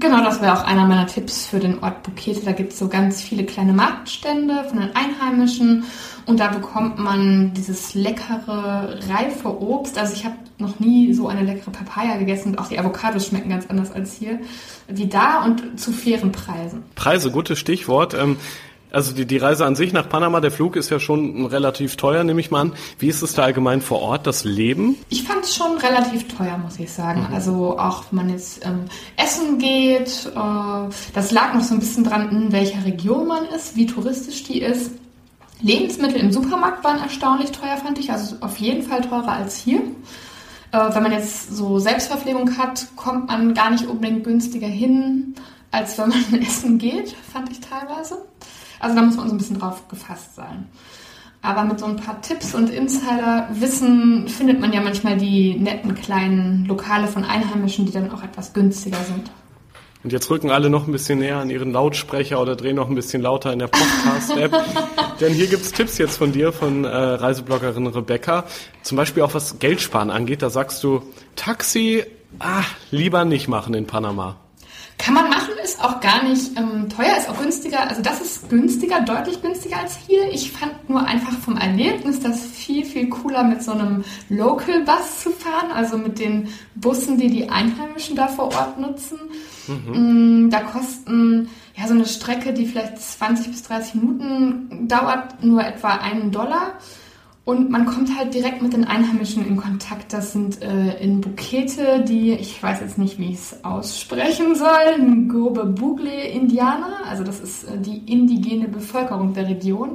Genau, 0.00 0.22
das 0.22 0.40
wäre 0.40 0.52
auch 0.52 0.64
einer 0.64 0.86
meiner 0.86 1.06
Tipps 1.06 1.46
für 1.46 1.58
den 1.58 1.82
Ort 1.82 2.04
Bukete. 2.04 2.44
Da 2.44 2.52
gibt 2.52 2.72
es 2.72 2.78
so 2.78 2.88
ganz 2.88 3.20
viele 3.20 3.44
kleine 3.44 3.72
Marktstände 3.72 4.64
von 4.68 4.80
den 4.80 4.90
Einheimischen 4.94 5.84
und 6.26 6.40
da 6.40 6.48
bekommt 6.48 6.98
man 6.98 7.52
dieses 7.54 7.94
leckere, 7.94 8.98
reife 9.08 9.60
Obst. 9.60 9.96
Also 9.96 10.14
ich 10.14 10.24
habe 10.24 10.36
noch 10.58 10.80
nie 10.80 11.12
so 11.14 11.28
eine 11.28 11.42
leckere 11.42 11.70
Papaya 11.70 12.16
gegessen 12.16 12.50
und 12.50 12.58
auch 12.58 12.68
die 12.68 12.78
Avocados 12.78 13.26
schmecken 13.26 13.50
ganz 13.50 13.66
anders 13.68 13.92
als 13.92 14.14
hier, 14.14 14.40
wie 14.88 15.06
da 15.06 15.44
und 15.44 15.78
zu 15.78 15.92
fairen 15.92 16.32
Preisen. 16.32 16.82
Preise, 16.96 17.30
gutes 17.30 17.58
Stichwort. 17.58 18.16
Also 18.90 19.12
die, 19.12 19.26
die 19.26 19.36
Reise 19.36 19.66
an 19.66 19.76
sich 19.76 19.92
nach 19.92 20.08
Panama, 20.08 20.40
der 20.40 20.50
Flug 20.50 20.76
ist 20.76 20.90
ja 20.90 21.00
schon 21.00 21.46
relativ 21.46 21.96
teuer, 21.96 22.24
nehme 22.24 22.40
ich 22.40 22.50
mal 22.50 22.60
an. 22.60 22.72
Wie 22.98 23.08
ist 23.08 23.22
es 23.22 23.34
da 23.34 23.42
allgemein 23.42 23.82
vor 23.82 24.00
Ort, 24.00 24.26
das 24.26 24.44
Leben? 24.44 24.96
Ich 25.08 25.24
fand 25.24 25.44
es 25.44 25.54
schon 25.54 25.76
relativ 25.78 26.28
teuer, 26.28 26.56
muss 26.58 26.78
ich 26.78 26.92
sagen. 26.92 27.26
Mhm. 27.28 27.34
Also 27.34 27.78
auch 27.78 28.04
wenn 28.10 28.16
man 28.16 28.30
jetzt 28.30 28.64
ähm, 28.64 28.84
essen 29.16 29.58
geht, 29.58 30.30
äh, 30.34 30.92
das 31.14 31.30
lag 31.30 31.54
noch 31.54 31.62
so 31.62 31.74
ein 31.74 31.80
bisschen 31.80 32.04
dran, 32.04 32.30
in 32.30 32.52
welcher 32.52 32.84
Region 32.84 33.26
man 33.26 33.44
ist, 33.46 33.76
wie 33.76 33.86
touristisch 33.86 34.44
die 34.44 34.62
ist. 34.62 34.92
Lebensmittel 35.60 36.20
im 36.20 36.32
Supermarkt 36.32 36.84
waren 36.84 37.00
erstaunlich 37.00 37.50
teuer, 37.50 37.76
fand 37.76 37.98
ich. 37.98 38.12
Also 38.12 38.36
auf 38.40 38.58
jeden 38.58 38.82
Fall 38.82 39.00
teurer 39.00 39.32
als 39.32 39.56
hier. 39.56 39.80
Äh, 40.72 40.94
wenn 40.94 41.02
man 41.02 41.12
jetzt 41.12 41.56
so 41.56 41.78
Selbstverpflegung 41.78 42.56
hat, 42.58 42.86
kommt 42.96 43.28
man 43.28 43.54
gar 43.54 43.70
nicht 43.70 43.86
unbedingt 43.86 44.24
günstiger 44.24 44.66
hin, 44.66 45.34
als 45.70 45.98
wenn 45.98 46.10
man 46.10 46.40
essen 46.42 46.78
geht, 46.78 47.14
fand 47.32 47.50
ich 47.50 47.60
teilweise. 47.60 48.18
Also 48.80 48.96
da 48.96 49.02
muss 49.02 49.16
man 49.16 49.28
so 49.28 49.34
ein 49.34 49.38
bisschen 49.38 49.58
drauf 49.58 49.88
gefasst 49.88 50.34
sein. 50.34 50.66
Aber 51.42 51.64
mit 51.64 51.78
so 51.78 51.86
ein 51.86 51.96
paar 51.96 52.20
Tipps 52.22 52.54
und 52.54 52.70
Insiderwissen 52.70 54.26
findet 54.28 54.60
man 54.60 54.72
ja 54.72 54.80
manchmal 54.80 55.16
die 55.16 55.54
netten 55.54 55.94
kleinen 55.94 56.64
Lokale 56.66 57.06
von 57.06 57.24
Einheimischen, 57.24 57.86
die 57.86 57.92
dann 57.92 58.10
auch 58.10 58.22
etwas 58.22 58.52
günstiger 58.52 58.98
sind. 58.98 59.30
Und 60.02 60.12
jetzt 60.12 60.30
rücken 60.30 60.50
alle 60.50 60.70
noch 60.70 60.86
ein 60.86 60.92
bisschen 60.92 61.18
näher 61.18 61.38
an 61.38 61.50
ihren 61.50 61.72
Lautsprecher 61.72 62.40
oder 62.40 62.54
drehen 62.54 62.76
noch 62.76 62.88
ein 62.88 62.94
bisschen 62.94 63.22
lauter 63.22 63.52
in 63.52 63.58
der 63.58 63.66
Podcast-App. 63.68 64.52
Denn 65.20 65.32
hier 65.32 65.46
gibt's 65.46 65.72
Tipps 65.72 65.98
jetzt 65.98 66.16
von 66.16 66.32
dir, 66.32 66.52
von 66.52 66.84
äh, 66.84 66.88
Reisebloggerin 66.88 67.86
Rebecca. 67.88 68.44
Zum 68.82 68.96
Beispiel 68.96 69.22
auch 69.22 69.34
was 69.34 69.58
Geldsparen 69.58 70.10
angeht. 70.10 70.42
Da 70.42 70.50
sagst 70.50 70.84
du, 70.84 71.02
Taxi, 71.34 72.04
ah, 72.38 72.62
lieber 72.90 73.24
nicht 73.24 73.48
machen 73.48 73.74
in 73.74 73.86
Panama. 73.86 74.36
Kann 74.98 75.12
man 75.12 75.28
machen, 75.28 75.52
ist 75.62 75.82
auch 75.84 76.00
gar 76.00 76.22
nicht 76.24 76.56
ähm, 76.56 76.88
teuer, 76.88 77.16
ist 77.18 77.28
auch 77.28 77.38
günstiger. 77.38 77.88
Also 77.88 78.00
das 78.02 78.20
ist 78.20 78.48
günstiger, 78.48 79.00
deutlich 79.00 79.42
günstiger 79.42 79.78
als 79.78 79.98
hier. 80.06 80.32
Ich 80.32 80.52
fand 80.52 80.88
nur 80.88 81.04
einfach 81.04 81.32
vom 81.32 81.58
Erlebnis 81.58 82.20
das 82.20 82.42
viel, 82.42 82.84
viel 82.84 83.08
cooler 83.10 83.44
mit 83.44 83.62
so 83.62 83.72
einem 83.72 84.04
Local 84.30 84.84
Bus 84.84 85.22
zu 85.22 85.30
fahren, 85.30 85.70
also 85.70 85.98
mit 85.98 86.18
den 86.18 86.48
Bussen, 86.74 87.18
die 87.18 87.28
die 87.28 87.50
Einheimischen 87.50 88.16
da 88.16 88.26
vor 88.26 88.46
Ort 88.46 88.80
nutzen. 88.80 89.18
Mhm. 89.68 90.46
Mm, 90.46 90.50
da 90.50 90.60
kosten 90.60 91.50
ja 91.76 91.86
so 91.86 91.94
eine 91.94 92.06
Strecke, 92.06 92.54
die 92.54 92.66
vielleicht 92.66 92.98
20 92.98 93.48
bis 93.48 93.62
30 93.64 93.96
Minuten 93.96 94.88
dauert, 94.88 95.44
nur 95.44 95.62
etwa 95.62 95.96
einen 95.96 96.30
Dollar. 96.32 96.78
Und 97.46 97.70
man 97.70 97.86
kommt 97.86 98.18
halt 98.18 98.34
direkt 98.34 98.60
mit 98.60 98.72
den 98.72 98.84
Einheimischen 98.84 99.46
in 99.46 99.56
Kontakt. 99.56 100.12
Das 100.12 100.32
sind 100.32 100.60
äh, 100.62 100.98
in 100.98 101.20
Bukete, 101.20 102.02
die, 102.02 102.32
ich 102.32 102.60
weiß 102.60 102.80
jetzt 102.80 102.98
nicht, 102.98 103.20
wie 103.20 103.30
ich 103.30 103.36
es 103.36 103.64
aussprechen 103.64 104.56
soll, 104.56 104.98
Ngobe 104.98 105.64
Bugle 105.64 106.10
Indianer. 106.10 107.06
Also 107.08 107.22
das 107.22 107.38
ist 107.38 107.62
äh, 107.62 107.78
die 107.78 107.98
indigene 108.12 108.66
Bevölkerung 108.66 109.32
der 109.32 109.48
Region. 109.48 109.90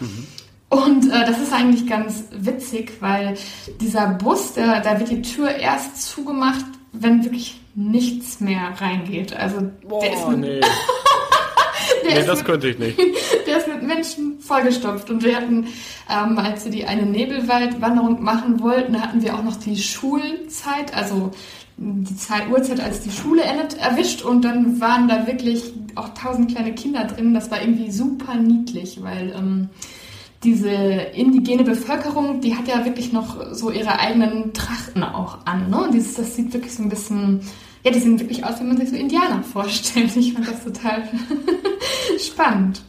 Mhm. 0.00 0.26
Und 0.70 1.12
äh, 1.12 1.26
das 1.26 1.40
ist 1.40 1.52
eigentlich 1.52 1.86
ganz 1.86 2.24
witzig, 2.32 2.94
weil 3.00 3.34
dieser 3.82 4.06
Bus, 4.06 4.54
der, 4.54 4.80
da 4.80 4.98
wird 4.98 5.10
die 5.10 5.20
Tür 5.20 5.50
erst 5.50 6.00
zugemacht, 6.00 6.64
wenn 6.92 7.22
wirklich 7.22 7.60
nichts 7.74 8.40
mehr 8.40 8.72
reingeht. 8.80 9.36
Also 9.36 9.58
Boah, 9.86 10.00
der 10.00 10.14
ist 10.14 10.28
mit, 10.30 10.40
nee. 10.40 10.60
nee, 12.04 12.24
das 12.24 12.38
mit, 12.38 12.46
könnte 12.46 12.68
ich 12.68 12.78
nicht. 12.78 12.98
Der 13.46 13.58
ist 13.58 13.68
mit 13.68 13.82
Menschen 13.82 14.38
vollgestopft. 14.40 15.10
Und 15.10 15.22
wir 15.22 15.36
hatten, 15.36 15.66
ähm, 16.10 16.38
als 16.38 16.64
wir 16.64 16.72
die 16.72 16.84
eine 16.84 17.06
Nebelwaldwanderung 17.06 18.22
machen 18.22 18.60
wollten, 18.60 19.00
hatten 19.00 19.22
wir 19.22 19.34
auch 19.34 19.42
noch 19.42 19.56
die 19.56 19.76
Schulzeit, 19.76 20.94
also 20.94 21.30
die 21.76 22.16
Zeit, 22.16 22.48
Uhrzeit, 22.50 22.80
als 22.80 23.00
die 23.00 23.10
Schule 23.10 23.42
endet, 23.42 23.78
erwischt. 23.78 24.22
Und 24.22 24.44
dann 24.44 24.80
waren 24.80 25.08
da 25.08 25.26
wirklich 25.26 25.72
auch 25.94 26.10
tausend 26.14 26.52
kleine 26.52 26.74
Kinder 26.74 27.04
drin. 27.04 27.34
Das 27.34 27.50
war 27.50 27.60
irgendwie 27.60 27.90
super 27.90 28.36
niedlich, 28.36 29.02
weil 29.02 29.34
ähm, 29.36 29.70
diese 30.44 30.70
indigene 30.70 31.64
Bevölkerung, 31.64 32.40
die 32.40 32.54
hat 32.54 32.68
ja 32.68 32.84
wirklich 32.84 33.12
noch 33.12 33.54
so 33.54 33.70
ihre 33.70 33.98
eigenen 33.98 34.52
Trachten 34.52 35.02
auch 35.02 35.38
an. 35.46 35.70
Ne? 35.70 35.84
Und 35.84 35.94
dieses, 35.94 36.14
das 36.14 36.36
sieht 36.36 36.52
wirklich 36.52 36.74
so 36.74 36.82
ein 36.82 36.90
bisschen 36.90 37.40
ja, 37.84 37.90
die 37.90 38.00
sehen 38.00 38.18
wirklich 38.18 38.44
aus, 38.44 38.58
wie 38.60 38.64
man 38.64 38.78
sich 38.78 38.88
so 38.88 38.96
Indianer 38.96 39.42
vorstellt. 39.42 40.16
Ich 40.16 40.32
fand 40.32 40.48
das 40.48 40.64
total 40.64 41.02
spannend. 42.18 42.82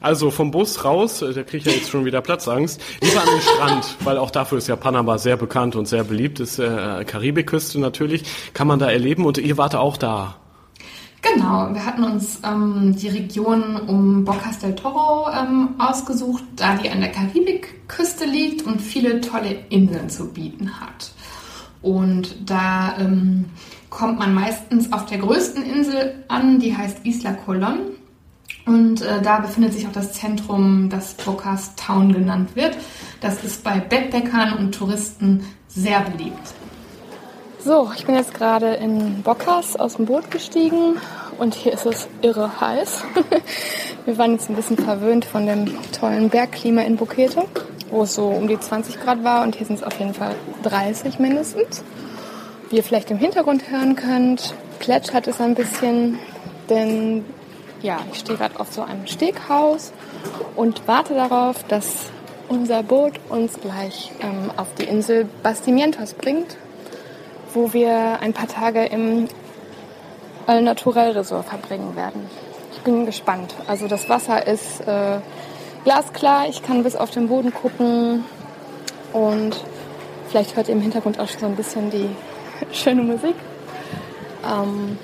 Also 0.00 0.32
vom 0.32 0.50
Bus 0.50 0.84
raus, 0.84 1.22
äh, 1.22 1.32
da 1.32 1.44
kriege 1.44 1.58
ich 1.58 1.64
ja 1.66 1.72
jetzt 1.72 1.90
schon 1.90 2.04
wieder 2.04 2.20
Platzangst, 2.20 2.80
lieber 3.00 3.20
an 3.20 3.28
den 3.28 3.40
Strand, 3.40 3.96
weil 4.04 4.18
auch 4.18 4.32
dafür 4.32 4.58
ist 4.58 4.66
ja 4.66 4.74
Panama 4.74 5.18
sehr 5.18 5.36
bekannt 5.36 5.76
und 5.76 5.86
sehr 5.86 6.02
beliebt, 6.02 6.40
ist 6.40 6.58
äh, 6.58 7.04
Karibikküste 7.04 7.78
natürlich, 7.78 8.24
kann 8.52 8.66
man 8.66 8.80
da 8.80 8.90
erleben 8.90 9.24
und 9.24 9.38
ihr 9.38 9.56
wart 9.56 9.76
auch 9.76 9.96
da. 9.96 10.36
Genau, 11.22 11.72
wir 11.72 11.84
hatten 11.84 12.02
uns 12.02 12.40
ähm, 12.44 12.96
die 12.96 13.08
Region 13.08 13.76
um 13.76 14.24
Bocas 14.24 14.58
del 14.58 14.74
Toro 14.74 15.28
ähm, 15.30 15.74
ausgesucht, 15.78 16.42
da 16.56 16.74
die 16.76 16.90
an 16.90 17.00
der 17.00 17.12
Karibikküste 17.12 18.24
liegt 18.24 18.66
und 18.66 18.80
viele 18.80 19.20
tolle 19.20 19.58
Inseln 19.68 20.08
zu 20.08 20.32
bieten 20.32 20.80
hat. 20.80 21.12
Und 21.82 22.50
da 22.50 22.96
ähm, 22.98 23.44
kommt 23.90 24.18
man 24.18 24.32
meistens 24.32 24.92
auf 24.92 25.06
der 25.06 25.18
größten 25.18 25.62
Insel 25.62 26.24
an, 26.28 26.58
die 26.58 26.76
heißt 26.76 27.04
Isla 27.04 27.32
Colon. 27.32 27.80
Und 28.66 29.02
äh, 29.02 29.20
da 29.20 29.40
befindet 29.40 29.72
sich 29.72 29.86
auch 29.86 29.92
das 29.92 30.12
Zentrum, 30.12 30.88
das 30.90 31.14
Bocas 31.14 31.74
Town 31.74 32.12
genannt 32.12 32.54
wird. 32.54 32.76
Das 33.20 33.42
ist 33.42 33.64
bei 33.64 33.80
Backpackern 33.80 34.56
und 34.58 34.72
Touristen 34.72 35.44
sehr 35.66 36.00
beliebt. 36.00 36.54
So, 37.58 37.90
ich 37.94 38.06
bin 38.06 38.14
jetzt 38.14 38.32
gerade 38.32 38.74
in 38.74 39.22
Bocas 39.22 39.76
aus 39.76 39.96
dem 39.96 40.06
Boot 40.06 40.30
gestiegen 40.30 40.96
und 41.38 41.54
hier 41.54 41.72
ist 41.72 41.84
es 41.84 42.08
irre 42.22 42.60
heiß. 42.60 43.02
Wir 44.04 44.16
waren 44.16 44.32
jetzt 44.32 44.48
ein 44.48 44.56
bisschen 44.56 44.78
verwöhnt 44.78 45.24
von 45.24 45.46
dem 45.46 45.66
tollen 45.92 46.30
Bergklima 46.30 46.82
in 46.82 46.96
Bukete, 46.96 47.44
wo 47.90 48.02
es 48.02 48.14
so 48.14 48.28
um 48.28 48.48
die 48.48 48.58
20 48.58 49.00
Grad 49.00 49.24
war 49.24 49.42
und 49.42 49.56
hier 49.56 49.66
sind 49.66 49.76
es 49.76 49.82
auf 49.82 49.98
jeden 49.98 50.14
Fall 50.14 50.34
30 50.62 51.18
mindestens. 51.18 51.84
Wie 52.70 52.76
ihr 52.76 52.84
vielleicht 52.84 53.10
im 53.10 53.18
Hintergrund 53.18 53.68
hören 53.68 53.96
könnt, 53.96 54.54
plätschert 54.78 55.26
es 55.26 55.40
ein 55.40 55.56
bisschen, 55.56 56.20
denn 56.68 57.24
ja, 57.82 57.98
ich 58.12 58.20
stehe 58.20 58.38
gerade 58.38 58.60
auf 58.60 58.72
so 58.72 58.82
einem 58.82 59.08
Steghaus 59.08 59.92
und 60.54 60.86
warte 60.86 61.14
darauf, 61.14 61.64
dass 61.64 62.12
unser 62.48 62.84
Boot 62.84 63.14
uns 63.28 63.58
gleich 63.60 64.12
ähm, 64.20 64.52
auf 64.56 64.68
die 64.78 64.84
Insel 64.84 65.28
Bastimientos 65.42 66.14
bringt, 66.14 66.58
wo 67.54 67.72
wir 67.72 68.20
ein 68.20 68.32
paar 68.32 68.46
Tage 68.46 68.84
im 68.84 69.26
El 70.46 70.62
Naturel 70.62 71.10
Resort 71.10 71.46
verbringen 71.46 71.96
werden. 71.96 72.30
Ich 72.72 72.78
bin 72.82 73.04
gespannt. 73.04 73.52
Also 73.66 73.88
das 73.88 74.08
Wasser 74.08 74.46
ist 74.46 74.80
äh, 74.82 75.18
glasklar, 75.82 76.48
ich 76.48 76.62
kann 76.62 76.84
bis 76.84 76.94
auf 76.94 77.10
den 77.10 77.26
Boden 77.26 77.52
gucken 77.52 78.24
und 79.12 79.56
vielleicht 80.28 80.54
hört 80.54 80.68
ihr 80.68 80.74
im 80.74 80.80
Hintergrund 80.80 81.18
auch 81.18 81.26
schon 81.26 81.40
so 81.40 81.46
ein 81.46 81.56
bisschen 81.56 81.90
die 81.90 82.08
schöne 82.72 83.02
Musik. 83.02 83.34
Ähm, 84.44 84.96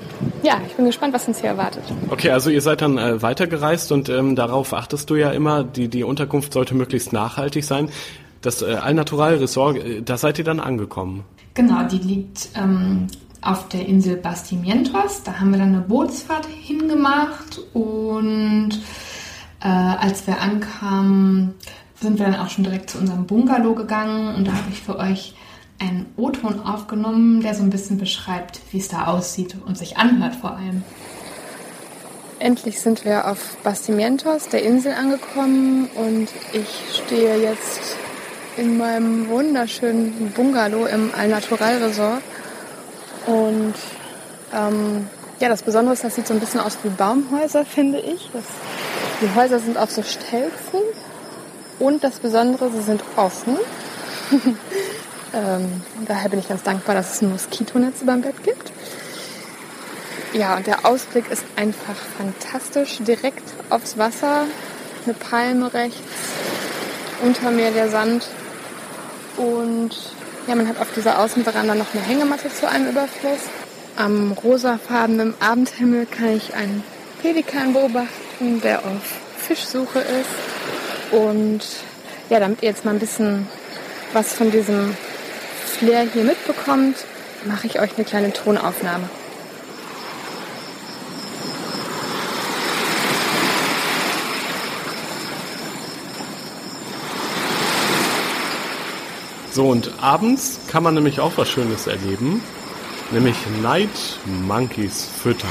ja, 0.43 0.61
ich 0.67 0.75
bin 0.75 0.87
gespannt, 0.87 1.13
was 1.13 1.29
uns 1.29 1.41
hier 1.41 1.51
erwartet. 1.51 1.83
Okay, 2.11 2.31
also 2.31 2.51
ihr 2.51 2.63
seid 2.63 2.81
dann 2.81 2.97
äh, 2.99 3.21
weitergereist 3.21 3.93
und 3.93 4.09
ähm, 4.09 4.35
darauf 4.35 4.73
achtest 4.73 5.11
du 5.11 5.15
ja 5.15 5.31
immer, 5.31 5.63
die, 5.63 5.89
die 5.89 6.05
Unterkunft 6.05 6.53
sollte 6.53 6.75
möglichst 6.75 7.13
nachhaltig 7.13 7.65
sein. 7.65 7.91
Das 8.41 8.63
äh, 8.63 8.75
Al-Natural 8.75 9.35
Resort, 9.37 9.77
äh, 9.77 10.03
da 10.03 10.17
seid 10.17 10.39
ihr 10.39 10.45
dann 10.45 10.61
angekommen. 10.61 11.25
Genau, 11.55 11.83
die 11.85 11.99
liegt 11.99 12.49
ähm, 12.55 13.09
auf 13.43 13.69
der 13.69 13.87
Insel 13.87 14.17
Bastimientos. 14.17 15.23
Da 15.23 15.39
haben 15.39 15.51
wir 15.51 15.59
dann 15.59 15.75
eine 15.75 15.81
Bootsfahrt 15.81 16.47
hingemacht 16.47 17.61
und 17.75 18.71
äh, 19.61 19.69
als 19.69 20.27
wir 20.27 20.41
ankamen, 20.41 21.55
sind 22.01 22.19
wir 22.19 22.27
dann 22.27 22.37
auch 22.37 22.51
schon 22.51 22.65
direkt 22.65 22.91
zu 22.91 22.99
unserem 22.99 23.27
Bungalow 23.27 23.75
gegangen 23.75 24.35
und 24.35 24.47
da 24.47 24.53
habe 24.53 24.71
ich 24.71 24.81
für 24.81 24.99
euch 24.99 25.35
einen 25.79 26.07
O-Ton 26.17 26.61
aufgenommen, 26.61 27.41
der 27.43 27.55
so 27.55 27.63
ein 27.63 27.71
bisschen 27.71 27.99
beschreibt, 27.99 28.61
wie 28.71 28.79
es 28.79 28.89
da 28.89 29.07
aussieht 29.07 29.57
und 29.67 29.77
sich 29.77 29.97
anhört 29.97 30.37
vor 30.37 30.53
allem. 30.53 30.83
Endlich 32.39 32.81
sind 32.81 33.05
wir 33.05 33.29
auf 33.31 33.57
Bastimientos, 33.63 34.49
der 34.49 34.63
Insel, 34.63 34.93
angekommen 34.93 35.89
und 35.95 36.29
ich 36.53 37.03
stehe 37.05 37.39
jetzt 37.41 37.97
in 38.57 38.77
meinem 38.77 39.29
wunderschönen 39.29 40.33
Bungalow 40.35 40.87
im 40.87 41.11
Al 41.17 41.29
Natural 41.29 41.77
Resort. 41.83 42.23
Und 43.27 43.75
ähm, 44.55 45.09
ja, 45.41 45.49
das 45.49 45.63
Besondere 45.63 45.95
ist, 45.95 46.05
das 46.05 46.15
sieht 46.15 46.27
so 46.27 46.35
ein 46.35 46.41
bisschen 46.41 46.61
aus 46.61 46.79
wie 46.83 46.89
Baumhäuser, 46.89 47.65
finde 47.65 48.01
ich. 48.01 48.31
Das, 48.33 48.45
die 49.21 49.35
Häuser 49.35 49.59
sind 49.59 49.79
auf 49.79 49.91
so 49.91 50.03
Stelzen 50.03 50.81
und 51.79 52.05
das 52.05 52.19
Besondere, 52.19 52.71
sie 52.71 52.83
sind 52.83 53.03
offen. 53.17 53.57
Ähm, 55.35 55.83
daher 56.07 56.29
bin 56.29 56.39
ich 56.39 56.49
ganz 56.49 56.63
dankbar, 56.63 56.95
dass 56.95 57.15
es 57.15 57.23
ein 57.23 57.31
Moskitonetz 57.31 58.03
über 58.03 58.13
dem 58.13 58.23
Bett 58.23 58.43
gibt. 58.45 58.73
Ja, 60.33 60.57
und 60.57 60.67
der 60.67 60.85
Ausblick 60.85 61.31
ist 61.31 61.45
einfach 61.57 61.97
fantastisch. 62.19 62.99
Direkt 63.01 63.43
aufs 63.71 63.97
Wasser, 63.97 64.45
eine 65.05 65.15
Palme 65.15 65.73
rechts, 65.73 66.01
unter 67.23 67.51
mir 67.51 67.71
der 67.71 67.89
Sand. 67.89 68.27
Und 69.37 69.91
ja, 70.47 70.55
man 70.55 70.69
hat 70.69 70.81
auf 70.81 70.93
dieser 70.95 71.19
Außenveranda 71.21 71.75
noch 71.75 71.93
eine 71.95 72.03
Hängematte 72.03 72.53
zu 72.53 72.69
einem 72.69 72.91
Überfluss. 72.91 73.41
Am 73.97 74.33
rosafarbenen 74.33 75.35
Abendhimmel 75.41 76.07
kann 76.07 76.37
ich 76.37 76.55
einen 76.55 76.85
Pelikan 77.23 77.73
beobachten, 77.73 78.61
der 78.63 78.81
auf 78.81 79.01
Fischsuche 79.39 80.01
ist. 80.01 81.13
Und 81.13 81.61
ja, 82.29 82.41
damit 82.41 82.63
ihr 82.63 82.69
jetzt 82.69 82.85
mal 82.85 82.93
ein 82.93 83.01
bisschen 83.01 83.49
was 84.13 84.35
von 84.35 84.51
diesem 84.51 84.97
Flair 85.79 86.07
hier 86.13 86.25
mitbekommt, 86.25 86.97
mache 87.45 87.67
ich 87.67 87.79
euch 87.81 87.91
eine 87.97 88.05
kleine 88.05 88.33
Tonaufnahme. 88.33 89.09
So, 99.53 99.69
und 99.71 99.91
abends 100.01 100.61
kann 100.71 100.83
man 100.83 100.95
nämlich 100.95 101.21
auch 101.21 101.33
was 101.37 101.49
Schönes 101.49 101.87
erleben, 101.87 102.43
nämlich 103.11 103.37
Night 103.63 104.19
Monkeys 104.47 105.09
füttern. 105.23 105.49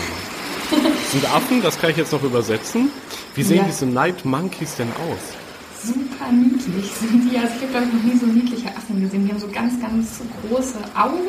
Das 0.70 1.12
sind 1.12 1.25
Affen, 1.34 1.62
das 1.63 1.79
kann 1.79 1.89
ich 1.89 1.98
jetzt 1.98 2.12
noch 2.12 2.22
übersetzen. 2.24 2.91
Wie 3.34 3.44
sehen 3.44 3.58
Ja. 3.58 3.63
diese 3.63 3.88
Night 3.88 4.24
Monkeys 4.24 4.75
denn 4.75 4.89
aus? 5.10 5.44
Super 5.84 6.32
niedlich 6.32 6.91
sind 6.91 7.29
die. 7.29 7.38
Also 7.38 7.53
ich 7.55 7.62
habe 7.62 7.72
glaube 7.72 7.86
ich 7.88 7.94
noch 7.94 8.13
nie 8.13 8.20
so 8.20 8.25
niedliche 8.25 8.70
Affen 8.70 9.01
gesehen. 9.01 9.25
Die 9.25 9.32
haben 9.32 9.39
so 9.39 9.48
ganz, 9.48 9.79
ganz 9.79 10.22
große 10.48 10.77
Augen, 10.96 11.20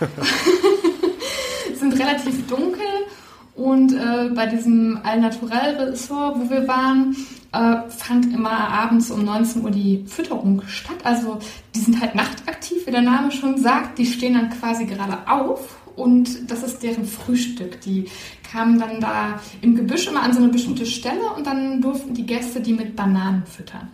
sind 1.78 1.98
relativ 1.98 2.46
dunkel 2.46 3.06
und 3.54 3.92
äh, 3.92 4.30
bei 4.34 4.46
diesem 4.46 5.00
Al 5.02 5.20
Natural 5.20 5.74
Resort, 5.74 6.38
wo 6.38 6.48
wir 6.48 6.68
waren, 6.68 7.16
äh, 7.52 7.90
fand 7.90 8.32
immer 8.32 8.50
abends 8.50 9.10
um 9.10 9.24
19 9.24 9.64
Uhr 9.64 9.70
die 9.70 10.04
Fütterung 10.06 10.62
statt. 10.68 10.98
Also 11.02 11.40
die 11.74 11.80
sind 11.80 12.00
halt 12.00 12.14
nachtaktiv, 12.14 12.86
wie 12.86 12.92
der 12.92 13.02
Name 13.02 13.32
schon 13.32 13.58
sagt. 13.58 13.98
Die 13.98 14.06
stehen 14.06 14.34
dann 14.34 14.50
quasi 14.50 14.84
gerade 14.84 15.18
auf 15.26 15.76
und 15.98 16.50
das 16.50 16.62
ist 16.62 16.82
deren 16.82 17.04
Frühstück. 17.04 17.80
Die 17.82 18.06
kamen 18.50 18.78
dann 18.78 19.00
da 19.00 19.40
im 19.60 19.74
Gebüsch 19.74 20.06
immer 20.06 20.22
an 20.22 20.32
so 20.32 20.38
eine 20.38 20.48
bestimmte 20.48 20.86
Stelle 20.86 21.32
und 21.36 21.46
dann 21.46 21.80
durften 21.82 22.14
die 22.14 22.24
Gäste 22.24 22.60
die 22.60 22.72
mit 22.72 22.96
Bananen 22.96 23.44
füttern. 23.46 23.88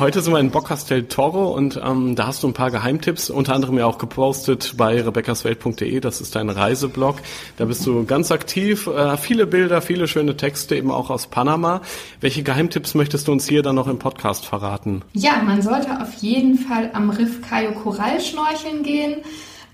Heute 0.00 0.22
sind 0.22 0.32
wir 0.32 0.40
in 0.40 0.50
Boccastel 0.50 1.08
Toro 1.08 1.54
und 1.54 1.78
ähm, 1.84 2.16
da 2.16 2.26
hast 2.26 2.42
du 2.42 2.46
ein 2.48 2.54
paar 2.54 2.70
Geheimtipps, 2.70 3.28
unter 3.28 3.54
anderem 3.54 3.76
ja 3.76 3.84
auch 3.84 3.98
gepostet 3.98 4.72
bei 4.78 4.98
rebeccaswelt.de, 4.98 6.00
das 6.00 6.22
ist 6.22 6.34
dein 6.34 6.48
Reiseblog. 6.48 7.16
Da 7.58 7.66
bist 7.66 7.86
du 7.86 8.06
ganz 8.06 8.32
aktiv, 8.32 8.86
äh, 8.86 9.18
viele 9.18 9.46
Bilder, 9.46 9.82
viele 9.82 10.08
schöne 10.08 10.38
Texte, 10.38 10.74
eben 10.74 10.90
auch 10.90 11.10
aus 11.10 11.26
Panama. 11.26 11.82
Welche 12.22 12.42
Geheimtipps 12.42 12.94
möchtest 12.94 13.28
du 13.28 13.32
uns 13.32 13.46
hier 13.46 13.62
dann 13.62 13.74
noch 13.74 13.88
im 13.88 13.98
Podcast 13.98 14.46
verraten? 14.46 15.02
Ja, 15.12 15.42
man 15.44 15.60
sollte 15.60 16.00
auf 16.00 16.14
jeden 16.14 16.56
Fall 16.56 16.88
am 16.94 17.10
Riff 17.10 17.42
Cayo 17.42 17.72
Coral 17.72 18.22
schnorcheln 18.22 18.82
gehen. 18.82 19.16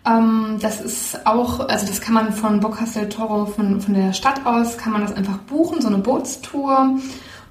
Ähm, 0.05 0.57
das 0.61 0.81
ist 0.81 1.25
auch, 1.25 1.61
also 1.61 1.87
das 1.87 2.01
kann 2.01 2.15
man 2.15 2.33
von 2.33 2.59
Bocas 2.59 2.95
del 2.95 3.09
Toro, 3.09 3.47
von, 3.47 3.81
von 3.81 3.95
der 3.95 4.13
Stadt 4.13 4.45
aus, 4.45 4.77
kann 4.77 4.93
man 4.93 5.03
das 5.03 5.15
einfach 5.15 5.39
buchen, 5.39 5.81
so 5.81 5.87
eine 5.87 5.99
Bootstour. 5.99 6.99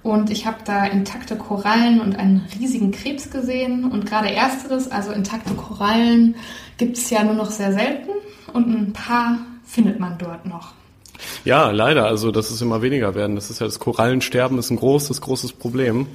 Und 0.05 0.29
ich 0.29 0.45
habe 0.45 0.57
da 0.65 0.85
intakte 0.85 1.35
Korallen 1.35 1.99
und 1.99 2.15
einen 2.15 2.45
riesigen 2.59 2.91
Krebs 2.91 3.31
gesehen. 3.31 3.85
Und 3.85 4.05
gerade 4.05 4.31
ersteres, 4.31 4.91
also 4.91 5.11
intakte 5.11 5.55
Korallen, 5.55 6.35
gibt 6.77 6.95
es 6.99 7.09
ja 7.09 7.23
nur 7.23 7.33
noch 7.33 7.49
sehr 7.49 7.73
selten. 7.73 8.11
Und 8.53 8.67
ein 8.67 8.93
paar 8.93 9.39
findet 9.65 9.99
man 9.99 10.19
dort 10.19 10.45
noch. 10.45 10.73
Ja, 11.43 11.71
leider, 11.71 12.05
also 12.05 12.31
dass 12.31 12.51
es 12.51 12.61
immer 12.61 12.83
weniger 12.83 13.15
werden. 13.15 13.35
Das 13.35 13.49
ist 13.49 13.59
ja 13.61 13.65
das 13.65 13.79
Korallensterben 13.79 14.59
ist 14.59 14.69
ein 14.69 14.77
großes, 14.77 15.21
großes 15.21 15.53
Problem. 15.53 16.05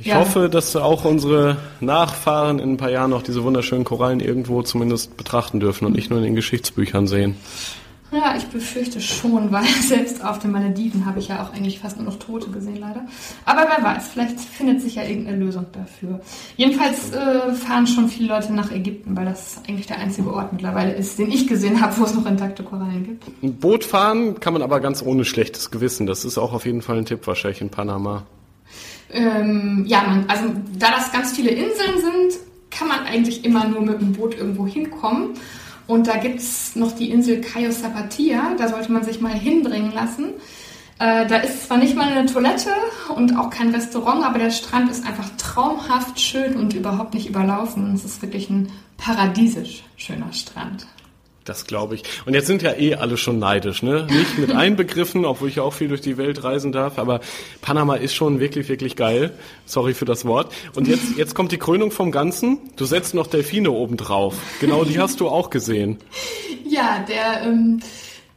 Ich 0.00 0.06
Ja. 0.06 0.16
hoffe, 0.16 0.48
dass 0.48 0.74
auch 0.74 1.04
unsere 1.04 1.56
Nachfahren 1.78 2.58
in 2.58 2.72
ein 2.72 2.76
paar 2.78 2.90
Jahren 2.90 3.10
noch 3.10 3.22
diese 3.22 3.44
wunderschönen 3.44 3.84
Korallen 3.84 4.18
irgendwo 4.18 4.62
zumindest 4.62 5.16
betrachten 5.16 5.60
dürfen 5.60 5.86
und 5.86 5.92
nicht 5.92 6.10
nur 6.10 6.18
in 6.18 6.24
den 6.24 6.34
Geschichtsbüchern 6.34 7.06
sehen. 7.06 7.36
Ja, 8.10 8.34
ich 8.36 8.46
befürchte 8.46 9.00
schon, 9.00 9.52
weil 9.52 9.64
selbst 9.82 10.24
auf 10.24 10.38
den 10.38 10.50
Malediven 10.50 11.04
habe 11.04 11.18
ich 11.18 11.28
ja 11.28 11.42
auch 11.42 11.52
eigentlich 11.52 11.78
fast 11.78 11.98
nur 11.98 12.06
noch 12.06 12.18
Tote 12.18 12.50
gesehen, 12.50 12.78
leider. 12.80 13.04
Aber 13.44 13.66
wer 13.68 13.84
weiß, 13.84 14.08
vielleicht 14.08 14.40
findet 14.40 14.80
sich 14.80 14.94
ja 14.94 15.02
irgendeine 15.02 15.36
Lösung 15.36 15.66
dafür. 15.72 16.20
Jedenfalls 16.56 17.12
äh, 17.12 17.52
fahren 17.52 17.86
schon 17.86 18.08
viele 18.08 18.28
Leute 18.28 18.52
nach 18.54 18.72
Ägypten, 18.72 19.14
weil 19.14 19.26
das 19.26 19.60
eigentlich 19.68 19.86
der 19.86 19.98
einzige 19.98 20.32
Ort 20.32 20.52
mittlerweile 20.52 20.94
ist, 20.94 21.18
den 21.18 21.30
ich 21.30 21.46
gesehen 21.46 21.82
habe, 21.82 21.98
wo 21.98 22.04
es 22.04 22.14
noch 22.14 22.24
intakte 22.24 22.62
Korallen 22.62 23.04
gibt. 23.04 23.24
Ein 23.42 23.54
Boot 23.56 23.84
fahren 23.84 24.40
kann 24.40 24.54
man 24.54 24.62
aber 24.62 24.80
ganz 24.80 25.02
ohne 25.02 25.26
schlechtes 25.26 25.70
Gewissen. 25.70 26.06
Das 26.06 26.24
ist 26.24 26.38
auch 26.38 26.54
auf 26.54 26.64
jeden 26.64 26.80
Fall 26.80 26.96
ein 26.96 27.04
Tipp 27.04 27.26
wahrscheinlich 27.26 27.60
in 27.60 27.68
Panama. 27.68 28.24
Ähm, 29.10 29.84
ja, 29.86 30.02
man, 30.02 30.24
also 30.28 30.44
da 30.78 30.90
das 30.90 31.12
ganz 31.12 31.32
viele 31.32 31.50
Inseln 31.50 31.98
sind, 31.98 32.40
kann 32.70 32.88
man 32.88 33.00
eigentlich 33.00 33.44
immer 33.44 33.66
nur 33.66 33.82
mit 33.82 34.00
dem 34.00 34.12
Boot 34.12 34.36
irgendwo 34.36 34.66
hinkommen. 34.66 35.30
Und 35.88 36.06
da 36.06 36.18
gibt's 36.18 36.76
noch 36.76 36.92
die 36.92 37.10
Insel 37.10 37.40
Cayo 37.40 37.70
Zapatia, 37.70 38.54
da 38.58 38.68
sollte 38.68 38.92
man 38.92 39.02
sich 39.02 39.20
mal 39.20 39.32
hinbringen 39.32 39.92
lassen. 39.92 40.34
Äh, 40.98 41.26
da 41.26 41.38
ist 41.38 41.66
zwar 41.66 41.78
nicht 41.78 41.96
mal 41.96 42.08
eine 42.08 42.26
Toilette 42.26 42.70
und 43.16 43.36
auch 43.36 43.48
kein 43.48 43.74
Restaurant, 43.74 44.22
aber 44.22 44.38
der 44.38 44.50
Strand 44.50 44.90
ist 44.90 45.06
einfach 45.06 45.30
traumhaft 45.38 46.20
schön 46.20 46.56
und 46.56 46.74
überhaupt 46.74 47.14
nicht 47.14 47.28
überlaufen. 47.28 47.94
Es 47.94 48.04
ist 48.04 48.20
wirklich 48.20 48.50
ein 48.50 48.70
paradiesisch 48.98 49.82
schöner 49.96 50.32
Strand. 50.32 50.86
Das 51.48 51.64
glaube 51.66 51.94
ich. 51.94 52.02
Und 52.26 52.34
jetzt 52.34 52.46
sind 52.46 52.60
ja 52.60 52.74
eh 52.74 52.96
alle 52.96 53.16
schon 53.16 53.38
neidisch, 53.38 53.82
ne? 53.82 54.06
Nicht 54.10 54.38
mit 54.38 54.52
einbegriffen, 54.54 55.24
obwohl 55.24 55.48
ich 55.48 55.56
ja 55.56 55.62
auch 55.62 55.72
viel 55.72 55.88
durch 55.88 56.02
die 56.02 56.18
Welt 56.18 56.44
reisen 56.44 56.72
darf, 56.72 56.98
aber 56.98 57.20
Panama 57.62 57.94
ist 57.94 58.14
schon 58.14 58.38
wirklich, 58.38 58.68
wirklich 58.68 58.96
geil. 58.96 59.32
Sorry 59.64 59.94
für 59.94 60.04
das 60.04 60.26
Wort. 60.26 60.52
Und 60.74 60.88
jetzt, 60.88 61.16
jetzt 61.16 61.34
kommt 61.34 61.50
die 61.50 61.56
Krönung 61.56 61.90
vom 61.90 62.12
Ganzen. 62.12 62.58
Du 62.76 62.84
setzt 62.84 63.14
noch 63.14 63.26
Delfine 63.26 63.70
oben 63.70 63.96
drauf. 63.96 64.34
Genau 64.60 64.84
die 64.84 64.98
hast 64.98 65.20
du 65.20 65.28
auch 65.28 65.48
gesehen. 65.48 65.96
Ja, 66.68 67.02
der 67.08 67.42
ähm, 67.44 67.80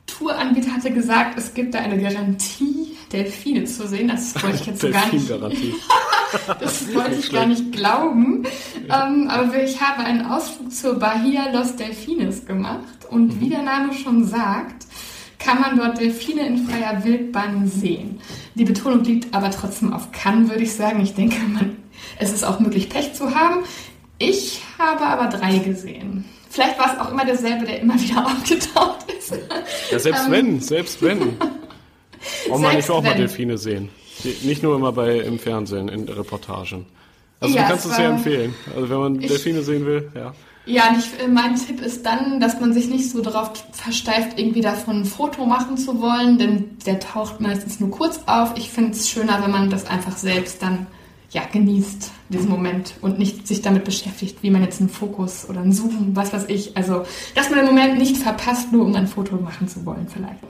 Touranbieter 0.08 0.72
hatte 0.72 0.92
gesagt, 0.92 1.38
es 1.38 1.54
gibt 1.54 1.74
da 1.74 1.80
eine 1.80 2.02
Garantie, 2.02 2.96
Delfine 3.12 3.66
zu 3.66 3.88
sehen. 3.88 4.08
Das 4.08 4.36
wollte 4.44 4.58
ich 4.58 4.66
jetzt 4.66 4.82
so 4.82 4.90
gar 4.90 5.12
nicht. 5.12 5.30
Das 6.62 6.94
wollte 6.96 7.16
ich 7.16 7.30
gar 7.30 7.46
nicht 7.46 7.74
glauben. 7.74 8.46
Ähm, 8.86 9.28
aber 9.30 9.62
ich 9.62 9.82
habe 9.82 10.02
einen 10.02 10.26
Ausflug 10.26 10.72
zur 10.72 10.98
Bahia 10.98 11.52
Los 11.52 11.76
Delfines 11.76 12.46
gemacht. 12.46 13.06
Und 13.10 13.42
wie 13.42 13.50
der 13.50 13.64
Name 13.64 13.94
schon 13.94 14.26
sagt, 14.26 14.86
kann 15.40 15.60
man 15.60 15.78
dort 15.78 16.00
Delfine 16.00 16.48
in 16.48 16.66
freier 16.66 17.04
Wildbahn 17.04 17.68
sehen. 17.68 18.22
Die 18.56 18.64
Betonung 18.64 19.04
liegt 19.04 19.34
aber 19.36 19.52
trotzdem 19.52 19.92
auf 19.92 20.14
kann, 20.14 20.50
würde 20.50 20.64
ich 20.64 20.74
sagen. 20.74 21.02
Ich 21.02 21.16
denke, 21.16 21.36
man, 21.42 21.76
es 22.18 22.32
ist 22.32 22.46
auch 22.46 22.60
möglich, 22.62 22.88
Pech 22.90 23.14
zu 23.14 23.36
haben. 23.36 23.64
Ich 24.18 24.62
habe 24.78 25.02
aber 25.02 25.36
drei 25.36 25.58
gesehen. 25.58 26.26
Vielleicht 26.50 26.78
war 26.78 26.94
es 26.94 27.00
auch 27.00 27.12
immer 27.12 27.26
derselbe, 27.26 27.66
der 27.66 27.80
immer 27.82 27.96
wieder 28.02 28.26
aufgetaucht 28.26 29.06
ist. 29.18 29.34
Ja, 29.90 30.00
selbst 30.00 30.26
Ähm, 30.28 30.32
wenn, 30.32 30.60
selbst 30.60 31.02
wenn. 31.02 31.38
Oh 32.54 32.58
man, 32.58 32.78
ich 32.78 32.88
will 32.88 32.96
auch 32.96 33.04
mal. 33.04 33.16
Delfine 33.16 33.58
sehen. 33.58 33.90
Nicht 34.44 34.62
nur 34.64 34.76
immer 34.76 34.92
bei 34.92 35.20
im 35.20 35.40
Fernsehen, 35.40 35.88
in 35.90 36.08
Reportagen. 36.08 36.86
Also 37.40 37.56
Ja, 37.56 37.64
du 37.64 37.68
kannst 37.70 37.86
es 37.88 37.96
sehr 37.96 38.10
empfehlen. 38.10 38.54
Also 38.76 38.90
wenn 38.90 38.98
man 39.00 39.22
Ich- 39.22 39.28
Delfine 39.28 39.62
sehen 39.64 39.86
will, 39.86 40.12
ja. 40.16 40.34
Ja, 40.68 40.90
und 40.90 41.00
ich, 41.00 41.20
äh, 41.20 41.28
mein 41.28 41.56
Tipp 41.56 41.82
ist 41.82 42.06
dann, 42.06 42.40
dass 42.40 42.60
man 42.62 42.72
sich 42.72 42.88
nicht 42.88 43.10
so 43.10 43.22
darauf 43.22 43.52
versteift, 43.72 44.38
irgendwie 44.38 44.62
davon 44.62 44.98
ein 45.02 45.06
Foto 45.06 45.48
machen 45.48 45.76
zu 45.76 46.00
wollen, 46.00 46.38
denn 46.38 46.78
der 46.86 47.00
taucht 47.00 47.42
meistens 47.42 47.80
nur 47.80 47.90
kurz 47.90 48.20
auf. 48.28 48.54
Ich 48.58 48.70
finde 48.70 48.92
es 48.92 49.10
schöner, 49.10 49.42
wenn 49.44 49.50
man 49.50 49.72
das 49.72 49.88
einfach 49.88 50.16
selbst 50.18 50.62
dann 50.62 50.86
ja, 51.32 51.42
genießt, 51.52 52.12
diesen 52.32 52.50
Moment 52.50 52.96
und 53.02 53.20
nicht 53.20 53.48
sich 53.48 53.62
damit 53.62 53.84
beschäftigt, 53.84 54.38
wie 54.42 54.50
man 54.50 54.64
jetzt 54.64 54.80
einen 54.80 54.90
Fokus 54.90 55.48
oder 55.50 55.62
einen 55.62 55.74
Zoom, 55.74 56.16
was 56.16 56.34
weiß 56.34 56.46
ich. 56.48 56.76
Also, 56.76 57.04
dass 57.36 57.50
man 57.50 57.60
den 57.60 57.68
Moment 57.68 57.98
nicht 57.98 58.18
verpasst, 58.18 58.72
nur 58.72 58.86
um 58.86 58.96
ein 58.96 59.08
Foto 59.08 59.36
machen 59.36 59.68
zu 59.68 59.86
wollen, 59.86 60.08
vielleicht. 60.08 60.42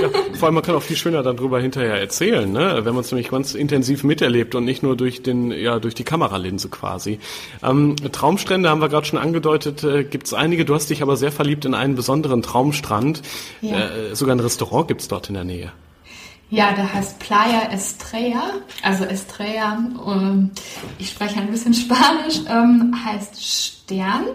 Ja, 0.00 0.08
vor 0.34 0.46
allem 0.46 0.54
man 0.54 0.64
kann 0.64 0.74
auch 0.74 0.82
viel 0.82 0.96
schöner 0.96 1.22
darüber 1.22 1.60
hinterher 1.60 2.00
erzählen, 2.00 2.50
ne? 2.50 2.80
wenn 2.82 2.94
man 2.94 3.02
es 3.02 3.12
nämlich 3.12 3.30
ganz 3.30 3.54
intensiv 3.54 4.04
miterlebt 4.04 4.54
und 4.54 4.64
nicht 4.64 4.82
nur 4.82 4.96
durch 4.96 5.22
den, 5.22 5.50
ja, 5.52 5.78
durch 5.78 5.94
die 5.94 6.04
Kameralinse 6.04 6.68
quasi. 6.68 7.20
Ähm, 7.62 7.96
Traumstrände 8.12 8.68
haben 8.68 8.80
wir 8.80 8.88
gerade 8.88 9.06
schon 9.06 9.18
angedeutet, 9.18 9.84
äh, 9.84 10.04
gibt 10.04 10.26
es 10.26 10.34
einige. 10.34 10.64
Du 10.64 10.74
hast 10.74 10.90
dich 10.90 11.02
aber 11.02 11.16
sehr 11.16 11.32
verliebt 11.32 11.64
in 11.64 11.74
einen 11.74 11.94
besonderen 11.94 12.42
Traumstrand. 12.42 13.22
Ja. 13.60 13.88
Äh, 13.88 14.14
sogar 14.14 14.34
ein 14.34 14.40
Restaurant 14.40 14.88
gibt 14.88 15.00
es 15.00 15.08
dort 15.08 15.28
in 15.28 15.34
der 15.34 15.44
Nähe. 15.44 15.72
Ja, 16.54 16.70
der 16.70 16.94
heißt 16.94 17.18
Playa 17.18 17.72
Estrella, 17.72 18.44
also 18.80 19.02
Estrella, 19.02 19.76
ähm, 20.06 20.52
ich 20.98 21.10
spreche 21.10 21.40
ein 21.40 21.50
bisschen 21.50 21.74
Spanisch, 21.74 22.42
ähm, 22.48 22.94
heißt 23.04 23.44
Stern 23.44 24.26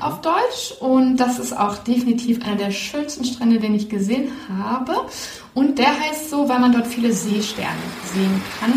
auf 0.00 0.20
Deutsch. 0.20 0.74
Und 0.80 1.16
das 1.16 1.38
ist 1.38 1.56
auch 1.56 1.78
definitiv 1.78 2.44
einer 2.44 2.56
der 2.56 2.70
schönsten 2.72 3.24
Strände, 3.24 3.58
den 3.58 3.74
ich 3.74 3.88
gesehen 3.88 4.32
habe. 4.54 5.06
Und 5.54 5.78
der 5.78 5.98
heißt 5.98 6.28
so, 6.28 6.46
weil 6.46 6.58
man 6.58 6.72
dort 6.72 6.88
viele 6.88 7.10
Seesterne 7.10 7.70
sehen 8.12 8.42
kann. 8.60 8.74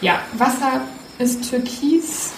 Ja, 0.00 0.20
Wasser 0.34 0.82
ist 1.18 1.50
türkis, 1.50 2.30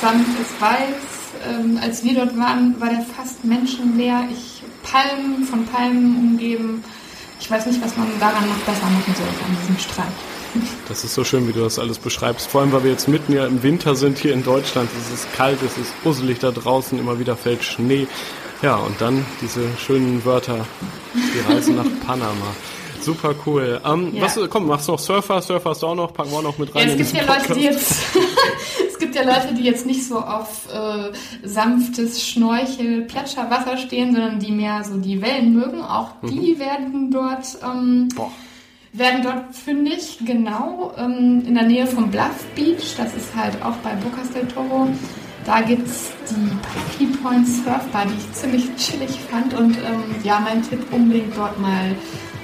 Sand 0.00 0.24
ist 0.40 0.60
weiß, 0.60 1.50
ähm, 1.50 1.80
als 1.82 2.04
wir 2.04 2.14
dort 2.14 2.38
waren, 2.38 2.80
war 2.80 2.90
der 2.90 3.02
fast 3.02 3.44
menschenleer, 3.44 4.28
ich, 4.30 4.62
Palmen, 4.84 5.42
von 5.42 5.66
Palmen 5.66 6.16
umgeben, 6.16 6.84
ich 7.40 7.50
weiß 7.50 7.66
nicht, 7.66 7.82
was 7.82 7.96
man 7.96 8.06
daran 8.20 8.48
noch 8.48 8.58
besser 8.58 8.84
machen 8.84 9.14
sollte 9.16 9.44
an 9.44 9.56
diesem 9.60 9.78
Strand. 9.78 10.12
Das 10.88 11.04
ist 11.04 11.14
so 11.14 11.22
schön, 11.24 11.46
wie 11.48 11.52
du 11.52 11.60
das 11.60 11.78
alles 11.78 11.98
beschreibst. 11.98 12.48
Vor 12.48 12.60
allem, 12.60 12.72
weil 12.72 12.82
wir 12.84 12.90
jetzt 12.90 13.06
mitten 13.08 13.32
ja 13.32 13.46
im 13.46 13.62
Winter 13.62 13.94
sind 13.94 14.18
hier 14.18 14.32
in 14.34 14.42
Deutschland. 14.42 14.90
Es 15.00 15.12
ist 15.14 15.32
kalt, 15.32 15.58
es 15.64 15.78
ist 15.78 15.92
usselig 16.04 16.40
da 16.40 16.50
draußen, 16.50 16.98
immer 16.98 17.18
wieder 17.18 17.36
fällt 17.36 17.62
Schnee. 17.62 18.06
Ja, 18.62 18.76
und 18.76 19.00
dann 19.00 19.24
diese 19.40 19.62
schönen 19.78 20.24
Wörter, 20.24 20.66
die 21.14 21.52
Reise 21.52 21.72
nach 21.72 21.86
Panama. 22.06 22.34
Super 23.00 23.34
cool. 23.46 23.80
Ähm, 23.86 24.10
Ja. 24.14 24.22
was, 24.24 24.38
komm, 24.50 24.66
machst 24.66 24.88
du 24.88 24.92
noch 24.92 24.98
Surfer? 24.98 25.40
Surfer 25.40 25.70
hast 25.70 25.82
du 25.82 25.86
auch 25.86 25.94
noch, 25.94 26.12
packen 26.12 26.30
wir 26.32 26.38
auch 26.38 26.42
noch 26.42 26.58
mit 26.58 26.68
Ja, 26.74 26.80
rein 26.82 26.88
es 26.88 26.92
in 26.94 26.98
gibt 26.98 27.26
ja 27.26 27.34
Leute, 27.34 27.54
die 27.54 27.60
jetzt, 27.64 27.90
es 27.92 28.04
gibt 29.00 29.16
ja 29.16 29.22
Leute, 29.22 29.54
die 29.54 29.62
jetzt 29.62 29.86
nicht 29.86 30.06
so 30.06 30.18
auf 30.18 30.68
äh, 30.72 31.10
sanftes 31.46 32.24
Schnorchel, 32.24 33.02
Plätscherwasser 33.02 33.76
stehen, 33.78 34.14
sondern 34.14 34.38
die 34.38 34.52
mehr 34.52 34.84
so 34.84 34.96
die 34.98 35.20
Wellen 35.20 35.54
mögen. 35.54 35.82
Auch 35.82 36.12
die 36.22 36.58
werden 36.58 37.10
dort, 37.10 37.58
ähm, 37.64 38.08
Boah. 38.14 38.30
werden 38.92 39.22
dort 39.22 39.54
fündig, 39.54 40.18
genau, 40.24 40.92
ähm, 40.96 41.42
in 41.46 41.54
der 41.54 41.64
Nähe 41.64 41.86
vom 41.86 42.10
Bluff 42.10 42.44
Beach. 42.54 42.94
Das 42.96 43.14
ist 43.14 43.34
halt 43.34 43.60
auch 43.62 43.76
bei 43.76 43.94
Bocas 43.94 44.30
del 44.30 44.46
Toro. 44.46 44.88
Da 45.46 45.62
gibt's 45.62 46.10
die 46.30 46.98
Poppy 46.98 47.16
Point 47.16 47.48
Surfbar, 47.48 48.04
die 48.06 48.14
ich 48.18 48.32
ziemlich 48.32 48.76
chillig 48.76 49.18
fand. 49.30 49.54
Und 49.54 49.76
ähm, 49.78 50.14
ja, 50.22 50.38
mein 50.38 50.62
Tipp, 50.62 50.80
unbedingt 50.92 51.36
dort 51.36 51.58
mal 51.58 51.96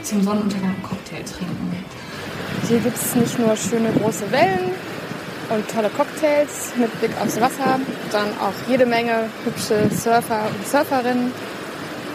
zum 0.03 0.23
Sonnenuntergang 0.23 0.71
einen 0.71 0.83
Cocktail 0.83 1.23
trinken. 1.23 1.85
Hier 2.69 2.79
gibt 2.79 2.97
es 2.97 3.15
nicht 3.15 3.39
nur 3.39 3.55
schöne 3.57 3.93
große 3.93 4.31
Wellen 4.33 4.71
und 5.51 5.71
tolle 5.71 5.91
Cocktails 5.91 6.73
mit 6.77 6.91
Blick 7.01 7.13
aufs 7.23 7.41
Wasser, 7.41 7.79
sondern 8.11 8.33
auch 8.41 8.69
jede 8.69 8.87
Menge 8.87 9.29
hübsche 9.45 9.89
Surfer 9.91 10.43
und 10.49 10.67
Surferinnen. 10.67 11.33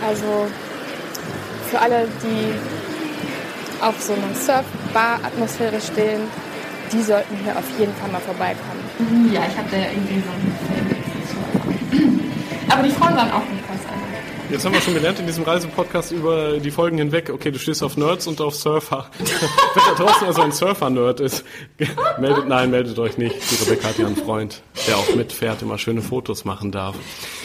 Also 0.05 0.47
für 1.69 1.79
alle, 1.79 2.07
die 2.23 2.53
auf 3.83 4.01
so 4.01 4.13
einer 4.13 4.33
Surfbar-Atmosphäre 4.35 5.79
stehen, 5.81 6.21
die 6.91 7.01
sollten 7.01 7.35
hier 7.43 7.57
auf 7.57 7.63
jeden 7.79 7.93
Fall 7.95 8.09
mal 8.11 8.21
vorbeikommen. 8.21 8.81
Ja, 9.31 9.41
ich 9.47 9.55
ja 9.77 9.89
irgendwie 9.91 10.21
so 10.21 10.29
einen 10.31 10.57
Film. 10.67 10.91
Aber 12.69 12.83
die 12.83 12.91
Frauen 12.91 13.15
waren 13.15 13.31
auch 13.31 13.47
nicht 13.49 13.63
was 13.67 13.85
anderes. 13.91 14.10
Jetzt 14.51 14.65
haben 14.65 14.73
wir 14.73 14.81
schon 14.81 14.93
gelernt 14.93 15.17
in 15.17 15.25
diesem 15.27 15.45
Reisepodcast 15.45 16.11
über 16.11 16.57
die 16.59 16.71
Folgen 16.71 16.97
hinweg, 16.97 17.29
okay, 17.33 17.51
du 17.51 17.57
stehst 17.57 17.81
auf 17.83 17.95
Nerds 17.95 18.27
und 18.27 18.41
auf 18.41 18.53
Surfer. 18.53 19.05
Wenn 19.17 19.83
da 19.97 20.03
draußen 20.03 20.27
also 20.27 20.41
ein 20.41 20.51
Surfer-Nerd 20.51 21.21
ist, 21.21 21.45
meldet, 22.19 22.49
nein, 22.49 22.69
meldet 22.69 22.99
euch 22.99 23.17
nicht. 23.17 23.35
Die 23.49 23.63
Rebecca 23.63 23.87
hat 23.87 23.97
ja 23.97 24.07
einen 24.07 24.17
Freund, 24.17 24.61
der 24.87 24.97
auch 24.97 25.15
mitfährt, 25.15 25.61
immer 25.61 25.77
schöne 25.77 26.01
Fotos 26.01 26.43
machen 26.43 26.71
darf. 26.71 26.95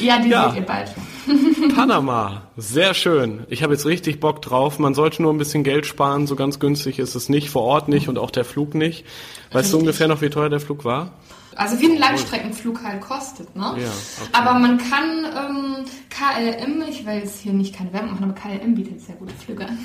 Ja, 0.01 0.19
die 0.19 0.31
Ja. 0.31 0.51
seht 0.51 0.61
ihr 0.61 0.67
bald. 0.67 0.91
Panama, 1.77 2.43
sehr 2.57 2.93
schön. 2.93 3.45
Ich 3.51 3.63
habe 3.63 3.73
jetzt 3.75 3.87
richtig 3.87 4.19
Bock 4.19 4.43
drauf. 4.43 4.81
Man 4.81 4.95
sollte 4.95 5.23
nur 5.23 5.33
ein 5.33 5.39
bisschen 5.39 5.63
Geld 5.63 5.87
sparen. 5.87 6.27
So 6.27 6.35
ganz 6.35 6.59
günstig 6.59 6.99
ist 6.99 7.15
es 7.15 7.29
nicht, 7.29 7.51
vor 7.51 7.63
Ort 7.63 7.87
nicht 7.89 8.09
und 8.09 8.19
auch 8.19 8.33
der 8.33 8.45
Flug 8.45 8.75
nicht. 8.75 9.05
Weißt 9.53 9.73
du 9.73 9.77
Richtig. 9.77 9.81
ungefähr 9.81 10.09
noch, 10.09 10.23
wie 10.23 10.31
teuer 10.31 10.49
der 10.51 10.61
Flug 10.61 10.85
war? 10.85 11.13
Also 11.57 11.81
wie 11.81 11.87
ein 11.91 11.99
Langstreckenflug 11.99 12.83
halt 12.85 13.01
kostet, 13.01 13.55
ne? 13.57 13.63
Ja, 13.63 13.73
okay. 13.73 14.31
Aber 14.33 14.55
man 14.59 14.79
kann 14.79 15.25
ähm, 15.25 15.85
KLM, 16.11 16.83
ich 16.89 17.05
will 17.07 17.15
jetzt 17.15 17.41
hier 17.41 17.53
nicht 17.53 17.75
keine 17.75 17.93
Werbung 17.93 18.13
machen, 18.13 18.25
aber 18.25 18.35
KLM 18.35 18.75
bietet 18.75 19.01
sehr 19.01 19.17
gute 19.17 19.35
Flüge 19.35 19.67
an. 19.67 19.79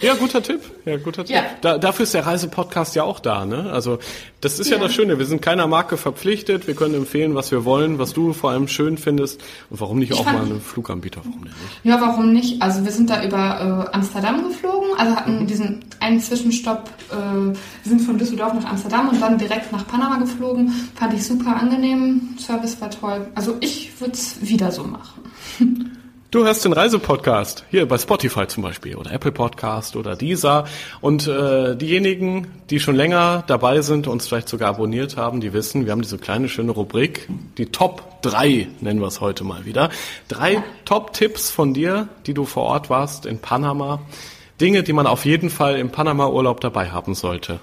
Ja, 0.00 0.14
guter 0.14 0.42
Tipp. 0.42 0.60
Ja, 0.84 0.96
guter 0.96 1.24
Tipp. 1.24 1.34
Ja. 1.36 1.42
Da, 1.60 1.78
dafür 1.78 2.02
ist 2.04 2.14
der 2.14 2.26
Reisepodcast 2.26 2.94
ja 2.94 3.04
auch 3.04 3.20
da, 3.20 3.44
ne? 3.44 3.70
Also, 3.72 3.98
das 4.40 4.58
ist 4.58 4.68
ja. 4.70 4.76
Ja. 4.76 4.82
das 4.82 4.92
Schöne. 4.94 5.18
Wir 5.18 5.26
sind 5.26 5.40
keiner 5.40 5.66
Marke 5.66 5.96
verpflichtet. 5.96 6.66
Wir 6.66 6.74
können 6.74 6.94
empfehlen, 6.94 7.34
was 7.34 7.50
wir 7.50 7.64
wollen, 7.64 7.98
was 7.98 8.12
du 8.12 8.32
vor 8.32 8.50
allem 8.50 8.68
schön 8.68 8.98
findest. 8.98 9.40
Und 9.70 9.80
warum 9.80 9.98
nicht 9.98 10.10
Ich 10.12 10.18
auch 10.18 10.24
mal 10.24 10.42
einen 10.42 10.60
Fluganbieter? 10.60 11.20
Warum 11.24 11.44
denn 11.44 11.52
nicht? 11.52 11.84
Ja, 11.84 12.00
warum 12.00 12.32
nicht? 12.32 12.60
Also 12.60 12.84
wir 12.84 12.92
sind 12.92 13.08
da 13.10 13.24
über 13.24 13.88
äh, 13.90 13.94
Amsterdam 13.96 14.48
geflogen, 14.48 14.88
also 14.98 15.16
hatten 15.16 15.40
Mhm. 15.40 15.46
diesen 15.46 15.84
einen 16.00 16.20
Zwischenstopp, 16.20 16.90
äh, 17.10 17.14
wir 17.14 17.54
sind 17.84 18.00
von 18.02 18.18
Düsseldorf 18.18 18.52
nach 18.54 18.70
Amsterdam 18.70 19.08
und 19.08 19.20
dann 19.20 19.38
direkt 19.38 19.72
nach 19.72 19.86
Panama 19.86 20.16
geflogen. 20.18 20.43
Fand 20.94 21.14
ich 21.14 21.24
super 21.24 21.56
angenehm, 21.56 22.36
Service 22.38 22.80
war 22.80 22.90
toll. 22.90 23.26
Also 23.34 23.56
ich 23.60 24.00
würde 24.00 24.14
es 24.14 24.46
wieder 24.46 24.70
so 24.70 24.84
machen. 24.84 25.22
Du 26.34 26.44
hörst 26.44 26.64
den 26.64 26.72
Reisepodcast, 26.72 27.64
hier 27.70 27.86
bei 27.86 27.96
Spotify 27.96 28.48
zum 28.48 28.64
Beispiel 28.64 28.96
oder 28.96 29.12
Apple 29.12 29.30
Podcast 29.30 29.94
oder 29.94 30.16
Deezer. 30.16 30.64
Und 31.00 31.28
äh, 31.28 31.76
diejenigen, 31.76 32.48
die 32.70 32.80
schon 32.80 32.96
länger 32.96 33.44
dabei 33.46 33.82
sind, 33.82 34.08
uns 34.08 34.26
vielleicht 34.26 34.48
sogar 34.48 34.70
abonniert 34.70 35.16
haben, 35.16 35.40
die 35.40 35.52
wissen, 35.52 35.84
wir 35.84 35.92
haben 35.92 36.02
diese 36.02 36.18
kleine 36.18 36.48
schöne 36.48 36.72
Rubrik, 36.72 37.28
die 37.56 37.66
Top 37.66 38.20
3 38.22 38.66
nennen 38.80 38.98
wir 38.98 39.06
es 39.06 39.20
heute 39.20 39.44
mal 39.44 39.64
wieder. 39.64 39.90
Drei 40.26 40.64
Top-Tipps 40.84 41.52
von 41.52 41.72
dir, 41.72 42.08
die 42.26 42.34
du 42.34 42.46
vor 42.46 42.64
Ort 42.64 42.90
warst 42.90 43.26
in 43.26 43.38
Panama. 43.38 44.00
Dinge, 44.60 44.82
die 44.82 44.92
man 44.92 45.06
auf 45.06 45.24
jeden 45.24 45.50
Fall 45.50 45.78
im 45.78 45.90
Panama-Urlaub 45.90 46.60
dabei 46.60 46.90
haben 46.90 47.14
sollte. 47.14 47.60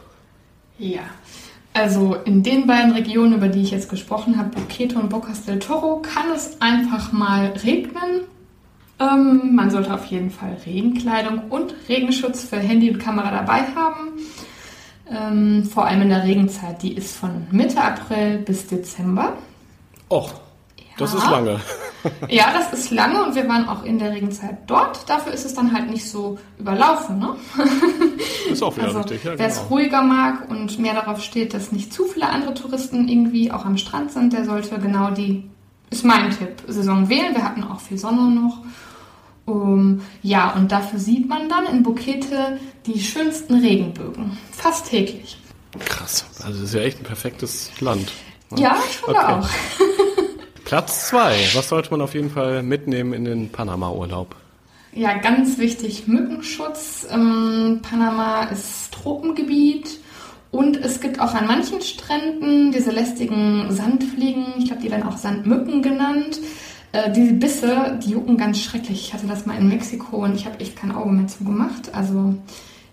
Ja. 0.79 1.01
Also 1.73 2.15
in 2.25 2.43
den 2.43 2.67
beiden 2.67 2.91
Regionen, 2.91 3.33
über 3.35 3.47
die 3.47 3.61
ich 3.61 3.71
jetzt 3.71 3.89
gesprochen 3.89 4.37
habe, 4.37 4.49
Boquete 4.49 4.99
und 4.99 5.09
Bocas 5.09 5.45
del 5.45 5.59
Toro, 5.59 6.01
kann 6.01 6.29
es 6.35 6.59
einfach 6.61 7.11
mal 7.13 7.53
regnen. 7.63 8.21
Ähm, 8.99 9.55
man 9.55 9.71
sollte 9.71 9.93
auf 9.93 10.05
jeden 10.07 10.29
Fall 10.31 10.57
Regenkleidung 10.65 11.43
und 11.49 11.73
Regenschutz 11.87 12.43
für 12.43 12.57
Handy 12.57 12.89
und 12.91 12.99
Kamera 12.99 13.31
dabei 13.31 13.63
haben. 13.75 14.09
Ähm, 15.09 15.63
vor 15.65 15.85
allem 15.85 16.03
in 16.03 16.09
der 16.09 16.23
Regenzeit, 16.23 16.81
die 16.83 16.93
ist 16.93 17.15
von 17.15 17.47
Mitte 17.51 17.81
April 17.81 18.39
bis 18.39 18.67
Dezember. 18.67 19.33
Och, 20.09 20.33
das 20.97 21.13
Ja. 21.13 21.19
ist 21.19 21.29
lange. 21.31 21.59
Ja, 22.29 22.51
das 22.53 22.73
ist 22.73 22.91
lange 22.91 23.23
und 23.23 23.35
wir 23.35 23.47
waren 23.47 23.67
auch 23.67 23.83
in 23.83 23.99
der 23.99 24.11
Regenzeit 24.11 24.57
dort. 24.67 25.07
Dafür 25.09 25.33
ist 25.33 25.45
es 25.45 25.53
dann 25.53 25.73
halt 25.73 25.89
nicht 25.89 26.09
so 26.09 26.37
überlaufen. 26.57 27.19
Ne? 27.19 27.35
Ist 28.51 28.63
auch 28.63 28.75
wieder 28.75 28.87
Also 28.87 28.99
richtig, 28.99 29.23
ja 29.23 29.37
wer 29.37 29.47
es 29.47 29.57
genau. 29.57 29.67
ruhiger 29.69 30.01
mag 30.01 30.49
und 30.49 30.79
mehr 30.79 30.93
darauf 30.93 31.21
steht, 31.21 31.53
dass 31.53 31.71
nicht 31.71 31.93
zu 31.93 32.05
viele 32.05 32.27
andere 32.29 32.53
Touristen 32.53 33.07
irgendwie 33.07 33.51
auch 33.51 33.65
am 33.65 33.77
Strand 33.77 34.11
sind, 34.11 34.33
der 34.33 34.45
sollte 34.45 34.77
genau 34.79 35.11
die, 35.11 35.43
ist 35.89 36.03
mein 36.05 36.31
Tipp, 36.31 36.63
Saison 36.67 37.07
wählen. 37.09 37.33
Wir 37.35 37.43
hatten 37.43 37.63
auch 37.63 37.79
viel 37.79 37.97
Sonne 37.97 38.29
noch. 38.31 38.59
Um, 39.45 40.01
ja, 40.21 40.51
und 40.51 40.71
dafür 40.71 40.99
sieht 40.99 41.27
man 41.27 41.49
dann 41.49 41.65
in 41.65 41.83
Bukete 41.83 42.59
die 42.85 42.99
schönsten 43.01 43.55
Regenbögen. 43.55 44.37
Fast 44.51 44.89
täglich. 44.89 45.37
Krass, 45.85 46.25
also 46.43 46.59
das 46.59 46.69
ist 46.69 46.73
ja 46.75 46.81
echt 46.81 46.99
ein 46.99 47.03
perfektes 47.05 47.71
Land. 47.79 48.11
Ja, 48.55 48.75
ich 48.87 48.97
finde 48.97 49.19
Okay. 49.19 49.33
auch. 49.33 49.49
Platz 50.71 51.09
zwei. 51.09 51.35
Was 51.53 51.67
sollte 51.67 51.91
man 51.91 51.99
auf 51.99 52.13
jeden 52.13 52.29
Fall 52.29 52.63
mitnehmen 52.63 53.11
in 53.11 53.25
den 53.25 53.49
Panama-Urlaub? 53.49 54.37
Ja, 54.93 55.17
ganz 55.17 55.57
wichtig, 55.57 56.07
Mückenschutz. 56.07 57.05
Ähm, 57.11 57.81
Panama 57.81 58.43
ist 58.43 58.93
Tropengebiet 58.93 59.99
und 60.49 60.77
es 60.77 61.01
gibt 61.01 61.19
auch 61.19 61.33
an 61.33 61.45
manchen 61.45 61.81
Stränden 61.81 62.71
diese 62.71 62.91
lästigen 62.91 63.69
Sandfliegen, 63.69 64.45
ich 64.59 64.67
glaube, 64.67 64.81
die 64.81 64.89
werden 64.89 65.03
auch 65.03 65.17
Sandmücken 65.17 65.81
genannt. 65.81 66.39
Äh, 66.93 67.11
diese 67.11 67.33
Bisse, 67.33 67.99
die 68.01 68.11
jucken 68.11 68.37
ganz 68.37 68.61
schrecklich. 68.61 69.07
Ich 69.07 69.13
hatte 69.13 69.27
das 69.27 69.45
mal 69.45 69.57
in 69.57 69.67
Mexiko 69.67 70.23
und 70.23 70.35
ich 70.35 70.45
habe 70.45 70.61
echt 70.61 70.77
kein 70.77 70.93
Auge 70.93 71.11
mehr 71.11 71.27
zugemacht. 71.27 71.93
Also 71.93 72.33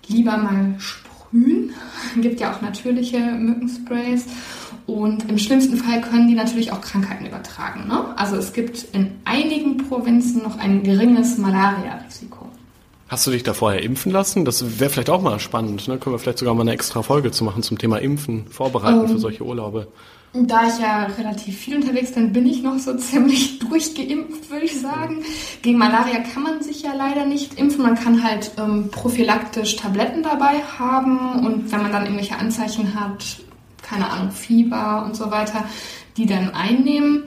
lieber 0.09 0.37
mal 0.37 0.75
sprühen. 0.79 1.75
gibt 2.21 2.41
ja 2.41 2.53
auch 2.53 2.61
natürliche 2.61 3.21
Mückensprays. 3.21 4.25
Und 4.89 5.29
im 5.29 5.37
schlimmsten 5.37 5.77
Fall 5.77 6.01
können 6.01 6.29
die 6.29 6.35
natürlich 6.35 6.73
auch 6.73 6.81
Krankheiten 6.81 7.27
übertragen. 7.27 7.87
Ne? 7.89 8.07
Also 8.17 8.37
es 8.37 8.55
gibt 8.55 8.87
in 8.95 9.11
einigen 9.27 9.77
Provinzen 9.77 10.43
noch 10.43 10.59
ein 10.59 10.83
geringes 10.83 11.37
Malaria-Risiko. 11.37 12.49
Hast 13.07 13.27
du 13.27 13.31
dich 13.31 13.43
da 13.43 13.53
vorher 13.53 13.83
impfen 13.83 14.11
lassen? 14.11 14.47
Das 14.47 14.81
wäre 14.81 14.89
vielleicht 14.89 15.11
auch 15.11 15.21
mal 15.21 15.41
spannend. 15.41 15.89
Ne? 15.89 15.99
Können 15.99 16.15
wir 16.15 16.19
vielleicht 16.19 16.39
sogar 16.39 16.55
mal 16.55 16.63
eine 16.63 16.73
extra 16.73 17.03
Folge 17.03 17.31
zu 17.33 17.45
machen 17.45 17.63
zum 17.63 17.77
Thema 17.77 17.99
Impfen, 17.99 18.47
vorbereiten 18.47 19.03
Ähm. 19.03 19.09
für 19.09 19.19
solche 19.19 19.45
Urlaube. 19.45 19.89
Da 20.33 20.69
ich 20.69 20.79
ja 20.81 21.05
relativ 21.19 21.59
viel 21.59 21.77
unterwegs 21.77 22.13
bin, 22.13 22.33
bin 22.33 22.47
ich 22.47 22.63
noch 22.63 22.79
so 22.79 22.95
ziemlich 22.97 23.59
durchgeimpft, 23.59 24.51
würde 24.51 24.65
ich 24.65 24.81
sagen. 24.81 25.23
Gegen 25.61 25.77
Malaria 25.77 26.21
kann 26.33 26.45
man 26.45 26.63
sich 26.63 26.83
ja 26.83 26.95
leider 26.95 27.27
nicht 27.27 27.59
impfen. 27.59 27.83
Man 27.83 27.95
kann 27.95 28.25
halt 28.25 28.53
ähm, 28.59 28.89
prophylaktisch 28.91 29.77
Tabletten 29.77 30.23
dabei 30.23 30.63
haben 30.79 31.45
und 31.45 31.71
wenn 31.71 31.83
man 31.83 31.93
dann 31.93 32.05
irgendwelche 32.05 32.39
Anzeichen 32.39 32.99
hat, 32.99 33.37
keine 33.89 34.11
Ahnung, 34.11 34.31
Fieber 34.31 35.05
und 35.05 35.17
so 35.17 35.31
weiter, 35.31 35.65
die 36.17 36.27
dann 36.27 36.55
einnehmen. 36.55 37.25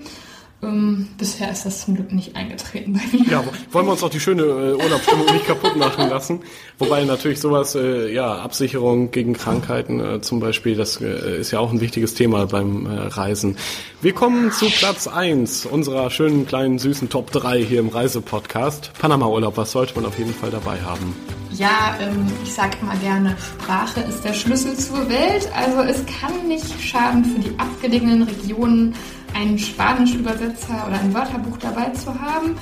Ähm, 0.64 1.08
bisher 1.18 1.52
ist 1.52 1.66
das 1.66 1.86
zum 1.86 1.96
Glück 1.96 2.12
nicht 2.12 2.36
eingetreten 2.36 2.94
bei 2.94 3.18
mir. 3.18 3.26
Ja, 3.32 3.44
wollen 3.72 3.88
wir 3.88 3.94
uns 3.94 4.04
auch 4.04 4.10
die 4.10 4.20
schöne 4.20 4.44
äh, 4.44 4.74
Urlaubsstimmung 4.74 5.26
nicht 5.34 5.48
kaputt 5.48 5.76
machen 5.76 6.08
lassen. 6.10 6.42
Wobei 6.78 7.04
natürlich 7.04 7.40
sowas, 7.40 7.74
äh, 7.74 8.14
ja, 8.14 8.36
Absicherung 8.36 9.10
gegen 9.10 9.34
Krankheiten 9.34 10.00
äh, 10.00 10.22
zum 10.22 10.40
Beispiel, 10.40 10.76
das 10.76 11.02
äh, 11.02 11.40
ist 11.40 11.52
ja 11.52 11.60
auch 11.60 11.72
ein 11.72 11.82
wichtiges 11.82 12.14
Thema 12.14 12.46
beim 12.46 12.86
äh, 12.86 12.90
Reisen. 13.08 13.58
Wir 14.02 14.14
kommen 14.14 14.52
zu 14.52 14.68
Platz 14.68 15.08
eins 15.08 15.66
unserer 15.66 16.12
schönen 16.12 16.46
kleinen 16.46 16.78
süßen 16.78 17.10
Top 17.10 17.32
3 17.32 17.64
hier 17.64 17.80
im 17.80 17.90
Reisepodcast. 17.90 18.92
Panama-Urlaub, 19.00 19.58
was 19.58 19.72
sollte 19.72 19.96
man 19.96 20.06
auf 20.06 20.20
jeden 20.20 20.34
Fall 20.34 20.52
dabei 20.52 20.80
haben? 20.82 21.16
Ja, 21.54 21.98
ähm, 22.00 22.28
ich 22.44 22.54
sage 22.54 22.78
immer 22.82 22.96
gerne, 22.98 23.36
Sprache 23.62 24.02
ist 24.02 24.24
der 24.24 24.34
Schlüssel 24.34 24.78
zur 24.78 25.10
Welt. 25.10 25.50
Also 25.56 25.82
es 25.82 26.04
kann 26.06 26.48
nicht 26.48 26.82
schaden, 26.82 27.26
für 27.26 27.40
die 27.40 27.60
abgelegenen 27.60 28.24
Regionen 28.24 28.96
einen 29.34 29.58
Spanisch-Übersetzer 29.58 30.86
oder 30.88 31.00
ein 31.00 31.14
Wörterbuch 31.14 31.58
dabei 31.58 31.90
zu 31.90 32.14
haben. 32.20 32.56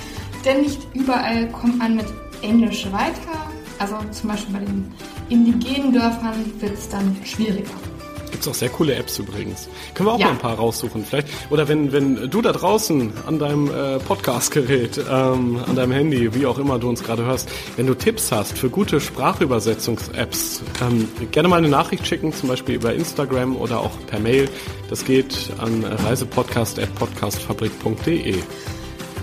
Denn 0.46 0.62
nicht 0.62 0.88
überall 0.94 1.48
kommt 1.50 1.80
man 1.80 1.96
mit 1.96 2.08
Englisch 2.42 2.86
weiter. 2.92 3.50
Also 3.80 3.98
zum 4.12 4.30
Beispiel 4.30 4.54
bei 4.54 4.66
den 4.66 4.92
indigenen 5.30 5.94
Dörfern 5.94 6.34
wird 6.60 6.74
es 6.74 6.90
dann 6.90 7.16
schwieriger. 7.24 7.89
Gibt 8.32 8.44
es 8.44 8.48
auch 8.48 8.54
sehr 8.54 8.70
coole 8.70 8.96
Apps 8.96 9.20
übrigens. 9.20 9.68
Können 9.94 10.10
wir 10.10 10.14
auch 10.14 10.20
ja. 10.20 10.28
mal 10.28 10.34
ein 10.34 10.40
paar 10.40 10.56
raussuchen 10.56 11.06
vielleicht. 11.06 11.28
Oder 11.50 11.68
wenn, 11.68 11.92
wenn 11.92 12.30
du 12.30 12.42
da 12.42 12.52
draußen 12.52 13.12
an 13.26 13.40
deinem 13.40 13.68
äh, 13.68 13.98
Podcast-Gerät, 14.00 15.02
ähm, 15.10 15.60
an 15.68 15.76
deinem 15.76 15.92
Handy, 15.92 16.34
wie 16.34 16.46
auch 16.46 16.60
immer 16.60 16.80
du 16.80 16.88
uns 16.90 17.04
gerade 17.04 17.26
hörst, 17.26 17.50
wenn 17.76 17.88
du 17.88 17.96
Tipps 17.96 18.32
hast 18.32 18.58
für 18.58 18.70
gute 18.70 19.02
Sprachübersetzungs-Apps, 19.02 20.62
ähm, 20.82 21.10
gerne 21.32 21.50
mal 21.50 21.58
eine 21.58 21.70
Nachricht 21.70 22.08
schicken, 22.08 22.34
zum 22.34 22.50
Beispiel 22.50 22.76
über 22.76 22.94
Instagram 22.94 23.56
oder 23.56 23.80
auch 23.80 23.92
per 24.08 24.20
Mail. 24.20 24.50
Das 24.90 25.06
geht 25.06 25.52
an 25.60 25.84
reisepodcast.podcastfabrik.de. 25.84 28.36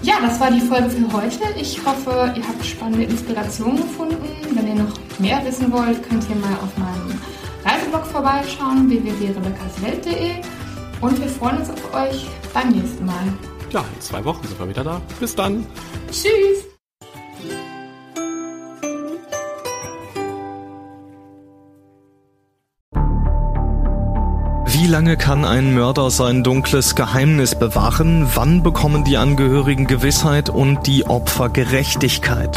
Ja, 0.03 0.17
das 0.21 0.39
war 0.39 0.51
die 0.51 0.61
Folge 0.61 0.91
für 0.91 1.11
heute. 1.13 1.41
Ich 1.61 1.79
hoffe, 1.85 2.33
ihr 2.37 2.47
habt 2.47 2.65
spannende 2.65 3.05
Inspirationen 3.05 3.79
gefunden. 3.79 4.23
Wenn 4.55 4.69
ihr 4.69 4.77
noch 4.77 4.93
mehr 5.19 5.45
wissen 5.45 5.73
wollt, 5.73 6.09
könnt 6.09 6.25
ihr 6.29 6.37
mal 6.37 6.55
auf 6.63 6.77
meinem 6.77 7.16
Reiseblog 7.67 8.07
vorbeischauen, 8.07 8.89
www.rebeccaswelt.de 8.89 10.31
und 11.01 11.21
wir 11.21 11.29
freuen 11.29 11.59
uns 11.59 11.71
auf 11.71 11.95
euch 11.95 12.27
beim 12.55 12.71
nächsten 12.71 13.05
Mal. 13.05 13.27
Ja, 13.71 13.85
in 13.93 14.01
zwei 14.01 14.25
Wochen 14.25 14.47
sind 14.47 14.59
wir 14.59 14.69
wieder 14.69 14.85
da. 14.85 15.01
Bis 15.19 15.35
dann. 15.35 15.67
Tschüss. 16.11 16.65
Wie 24.67 24.87
lange 24.87 25.17
kann 25.17 25.45
ein 25.45 25.75
Mörder 25.75 26.11
sein 26.11 26.45
dunkles 26.45 26.95
Geheimnis 26.95 27.59
bewahren? 27.59 28.31
Wann 28.35 28.63
bekommen 28.63 29.03
die 29.03 29.17
Angehörigen 29.17 29.89
Gewissheit 29.89 30.49
und 30.49 30.87
die 30.87 31.05
Opfer 31.05 31.49
Gerechtigkeit? 31.49 32.57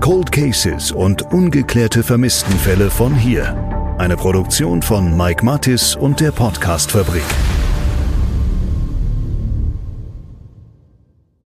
Cold 0.00 0.32
Cases 0.32 0.92
und 0.92 1.30
ungeklärte 1.30 2.02
Vermisstenfälle 2.02 2.90
von 2.90 3.14
hier. 3.14 3.54
Eine 3.98 4.16
Produktion 4.16 4.80
von 4.80 5.14
Mike 5.14 5.44
Mattis 5.44 5.94
und 5.94 6.20
der 6.20 6.32
Podcastfabrik. 6.32 7.22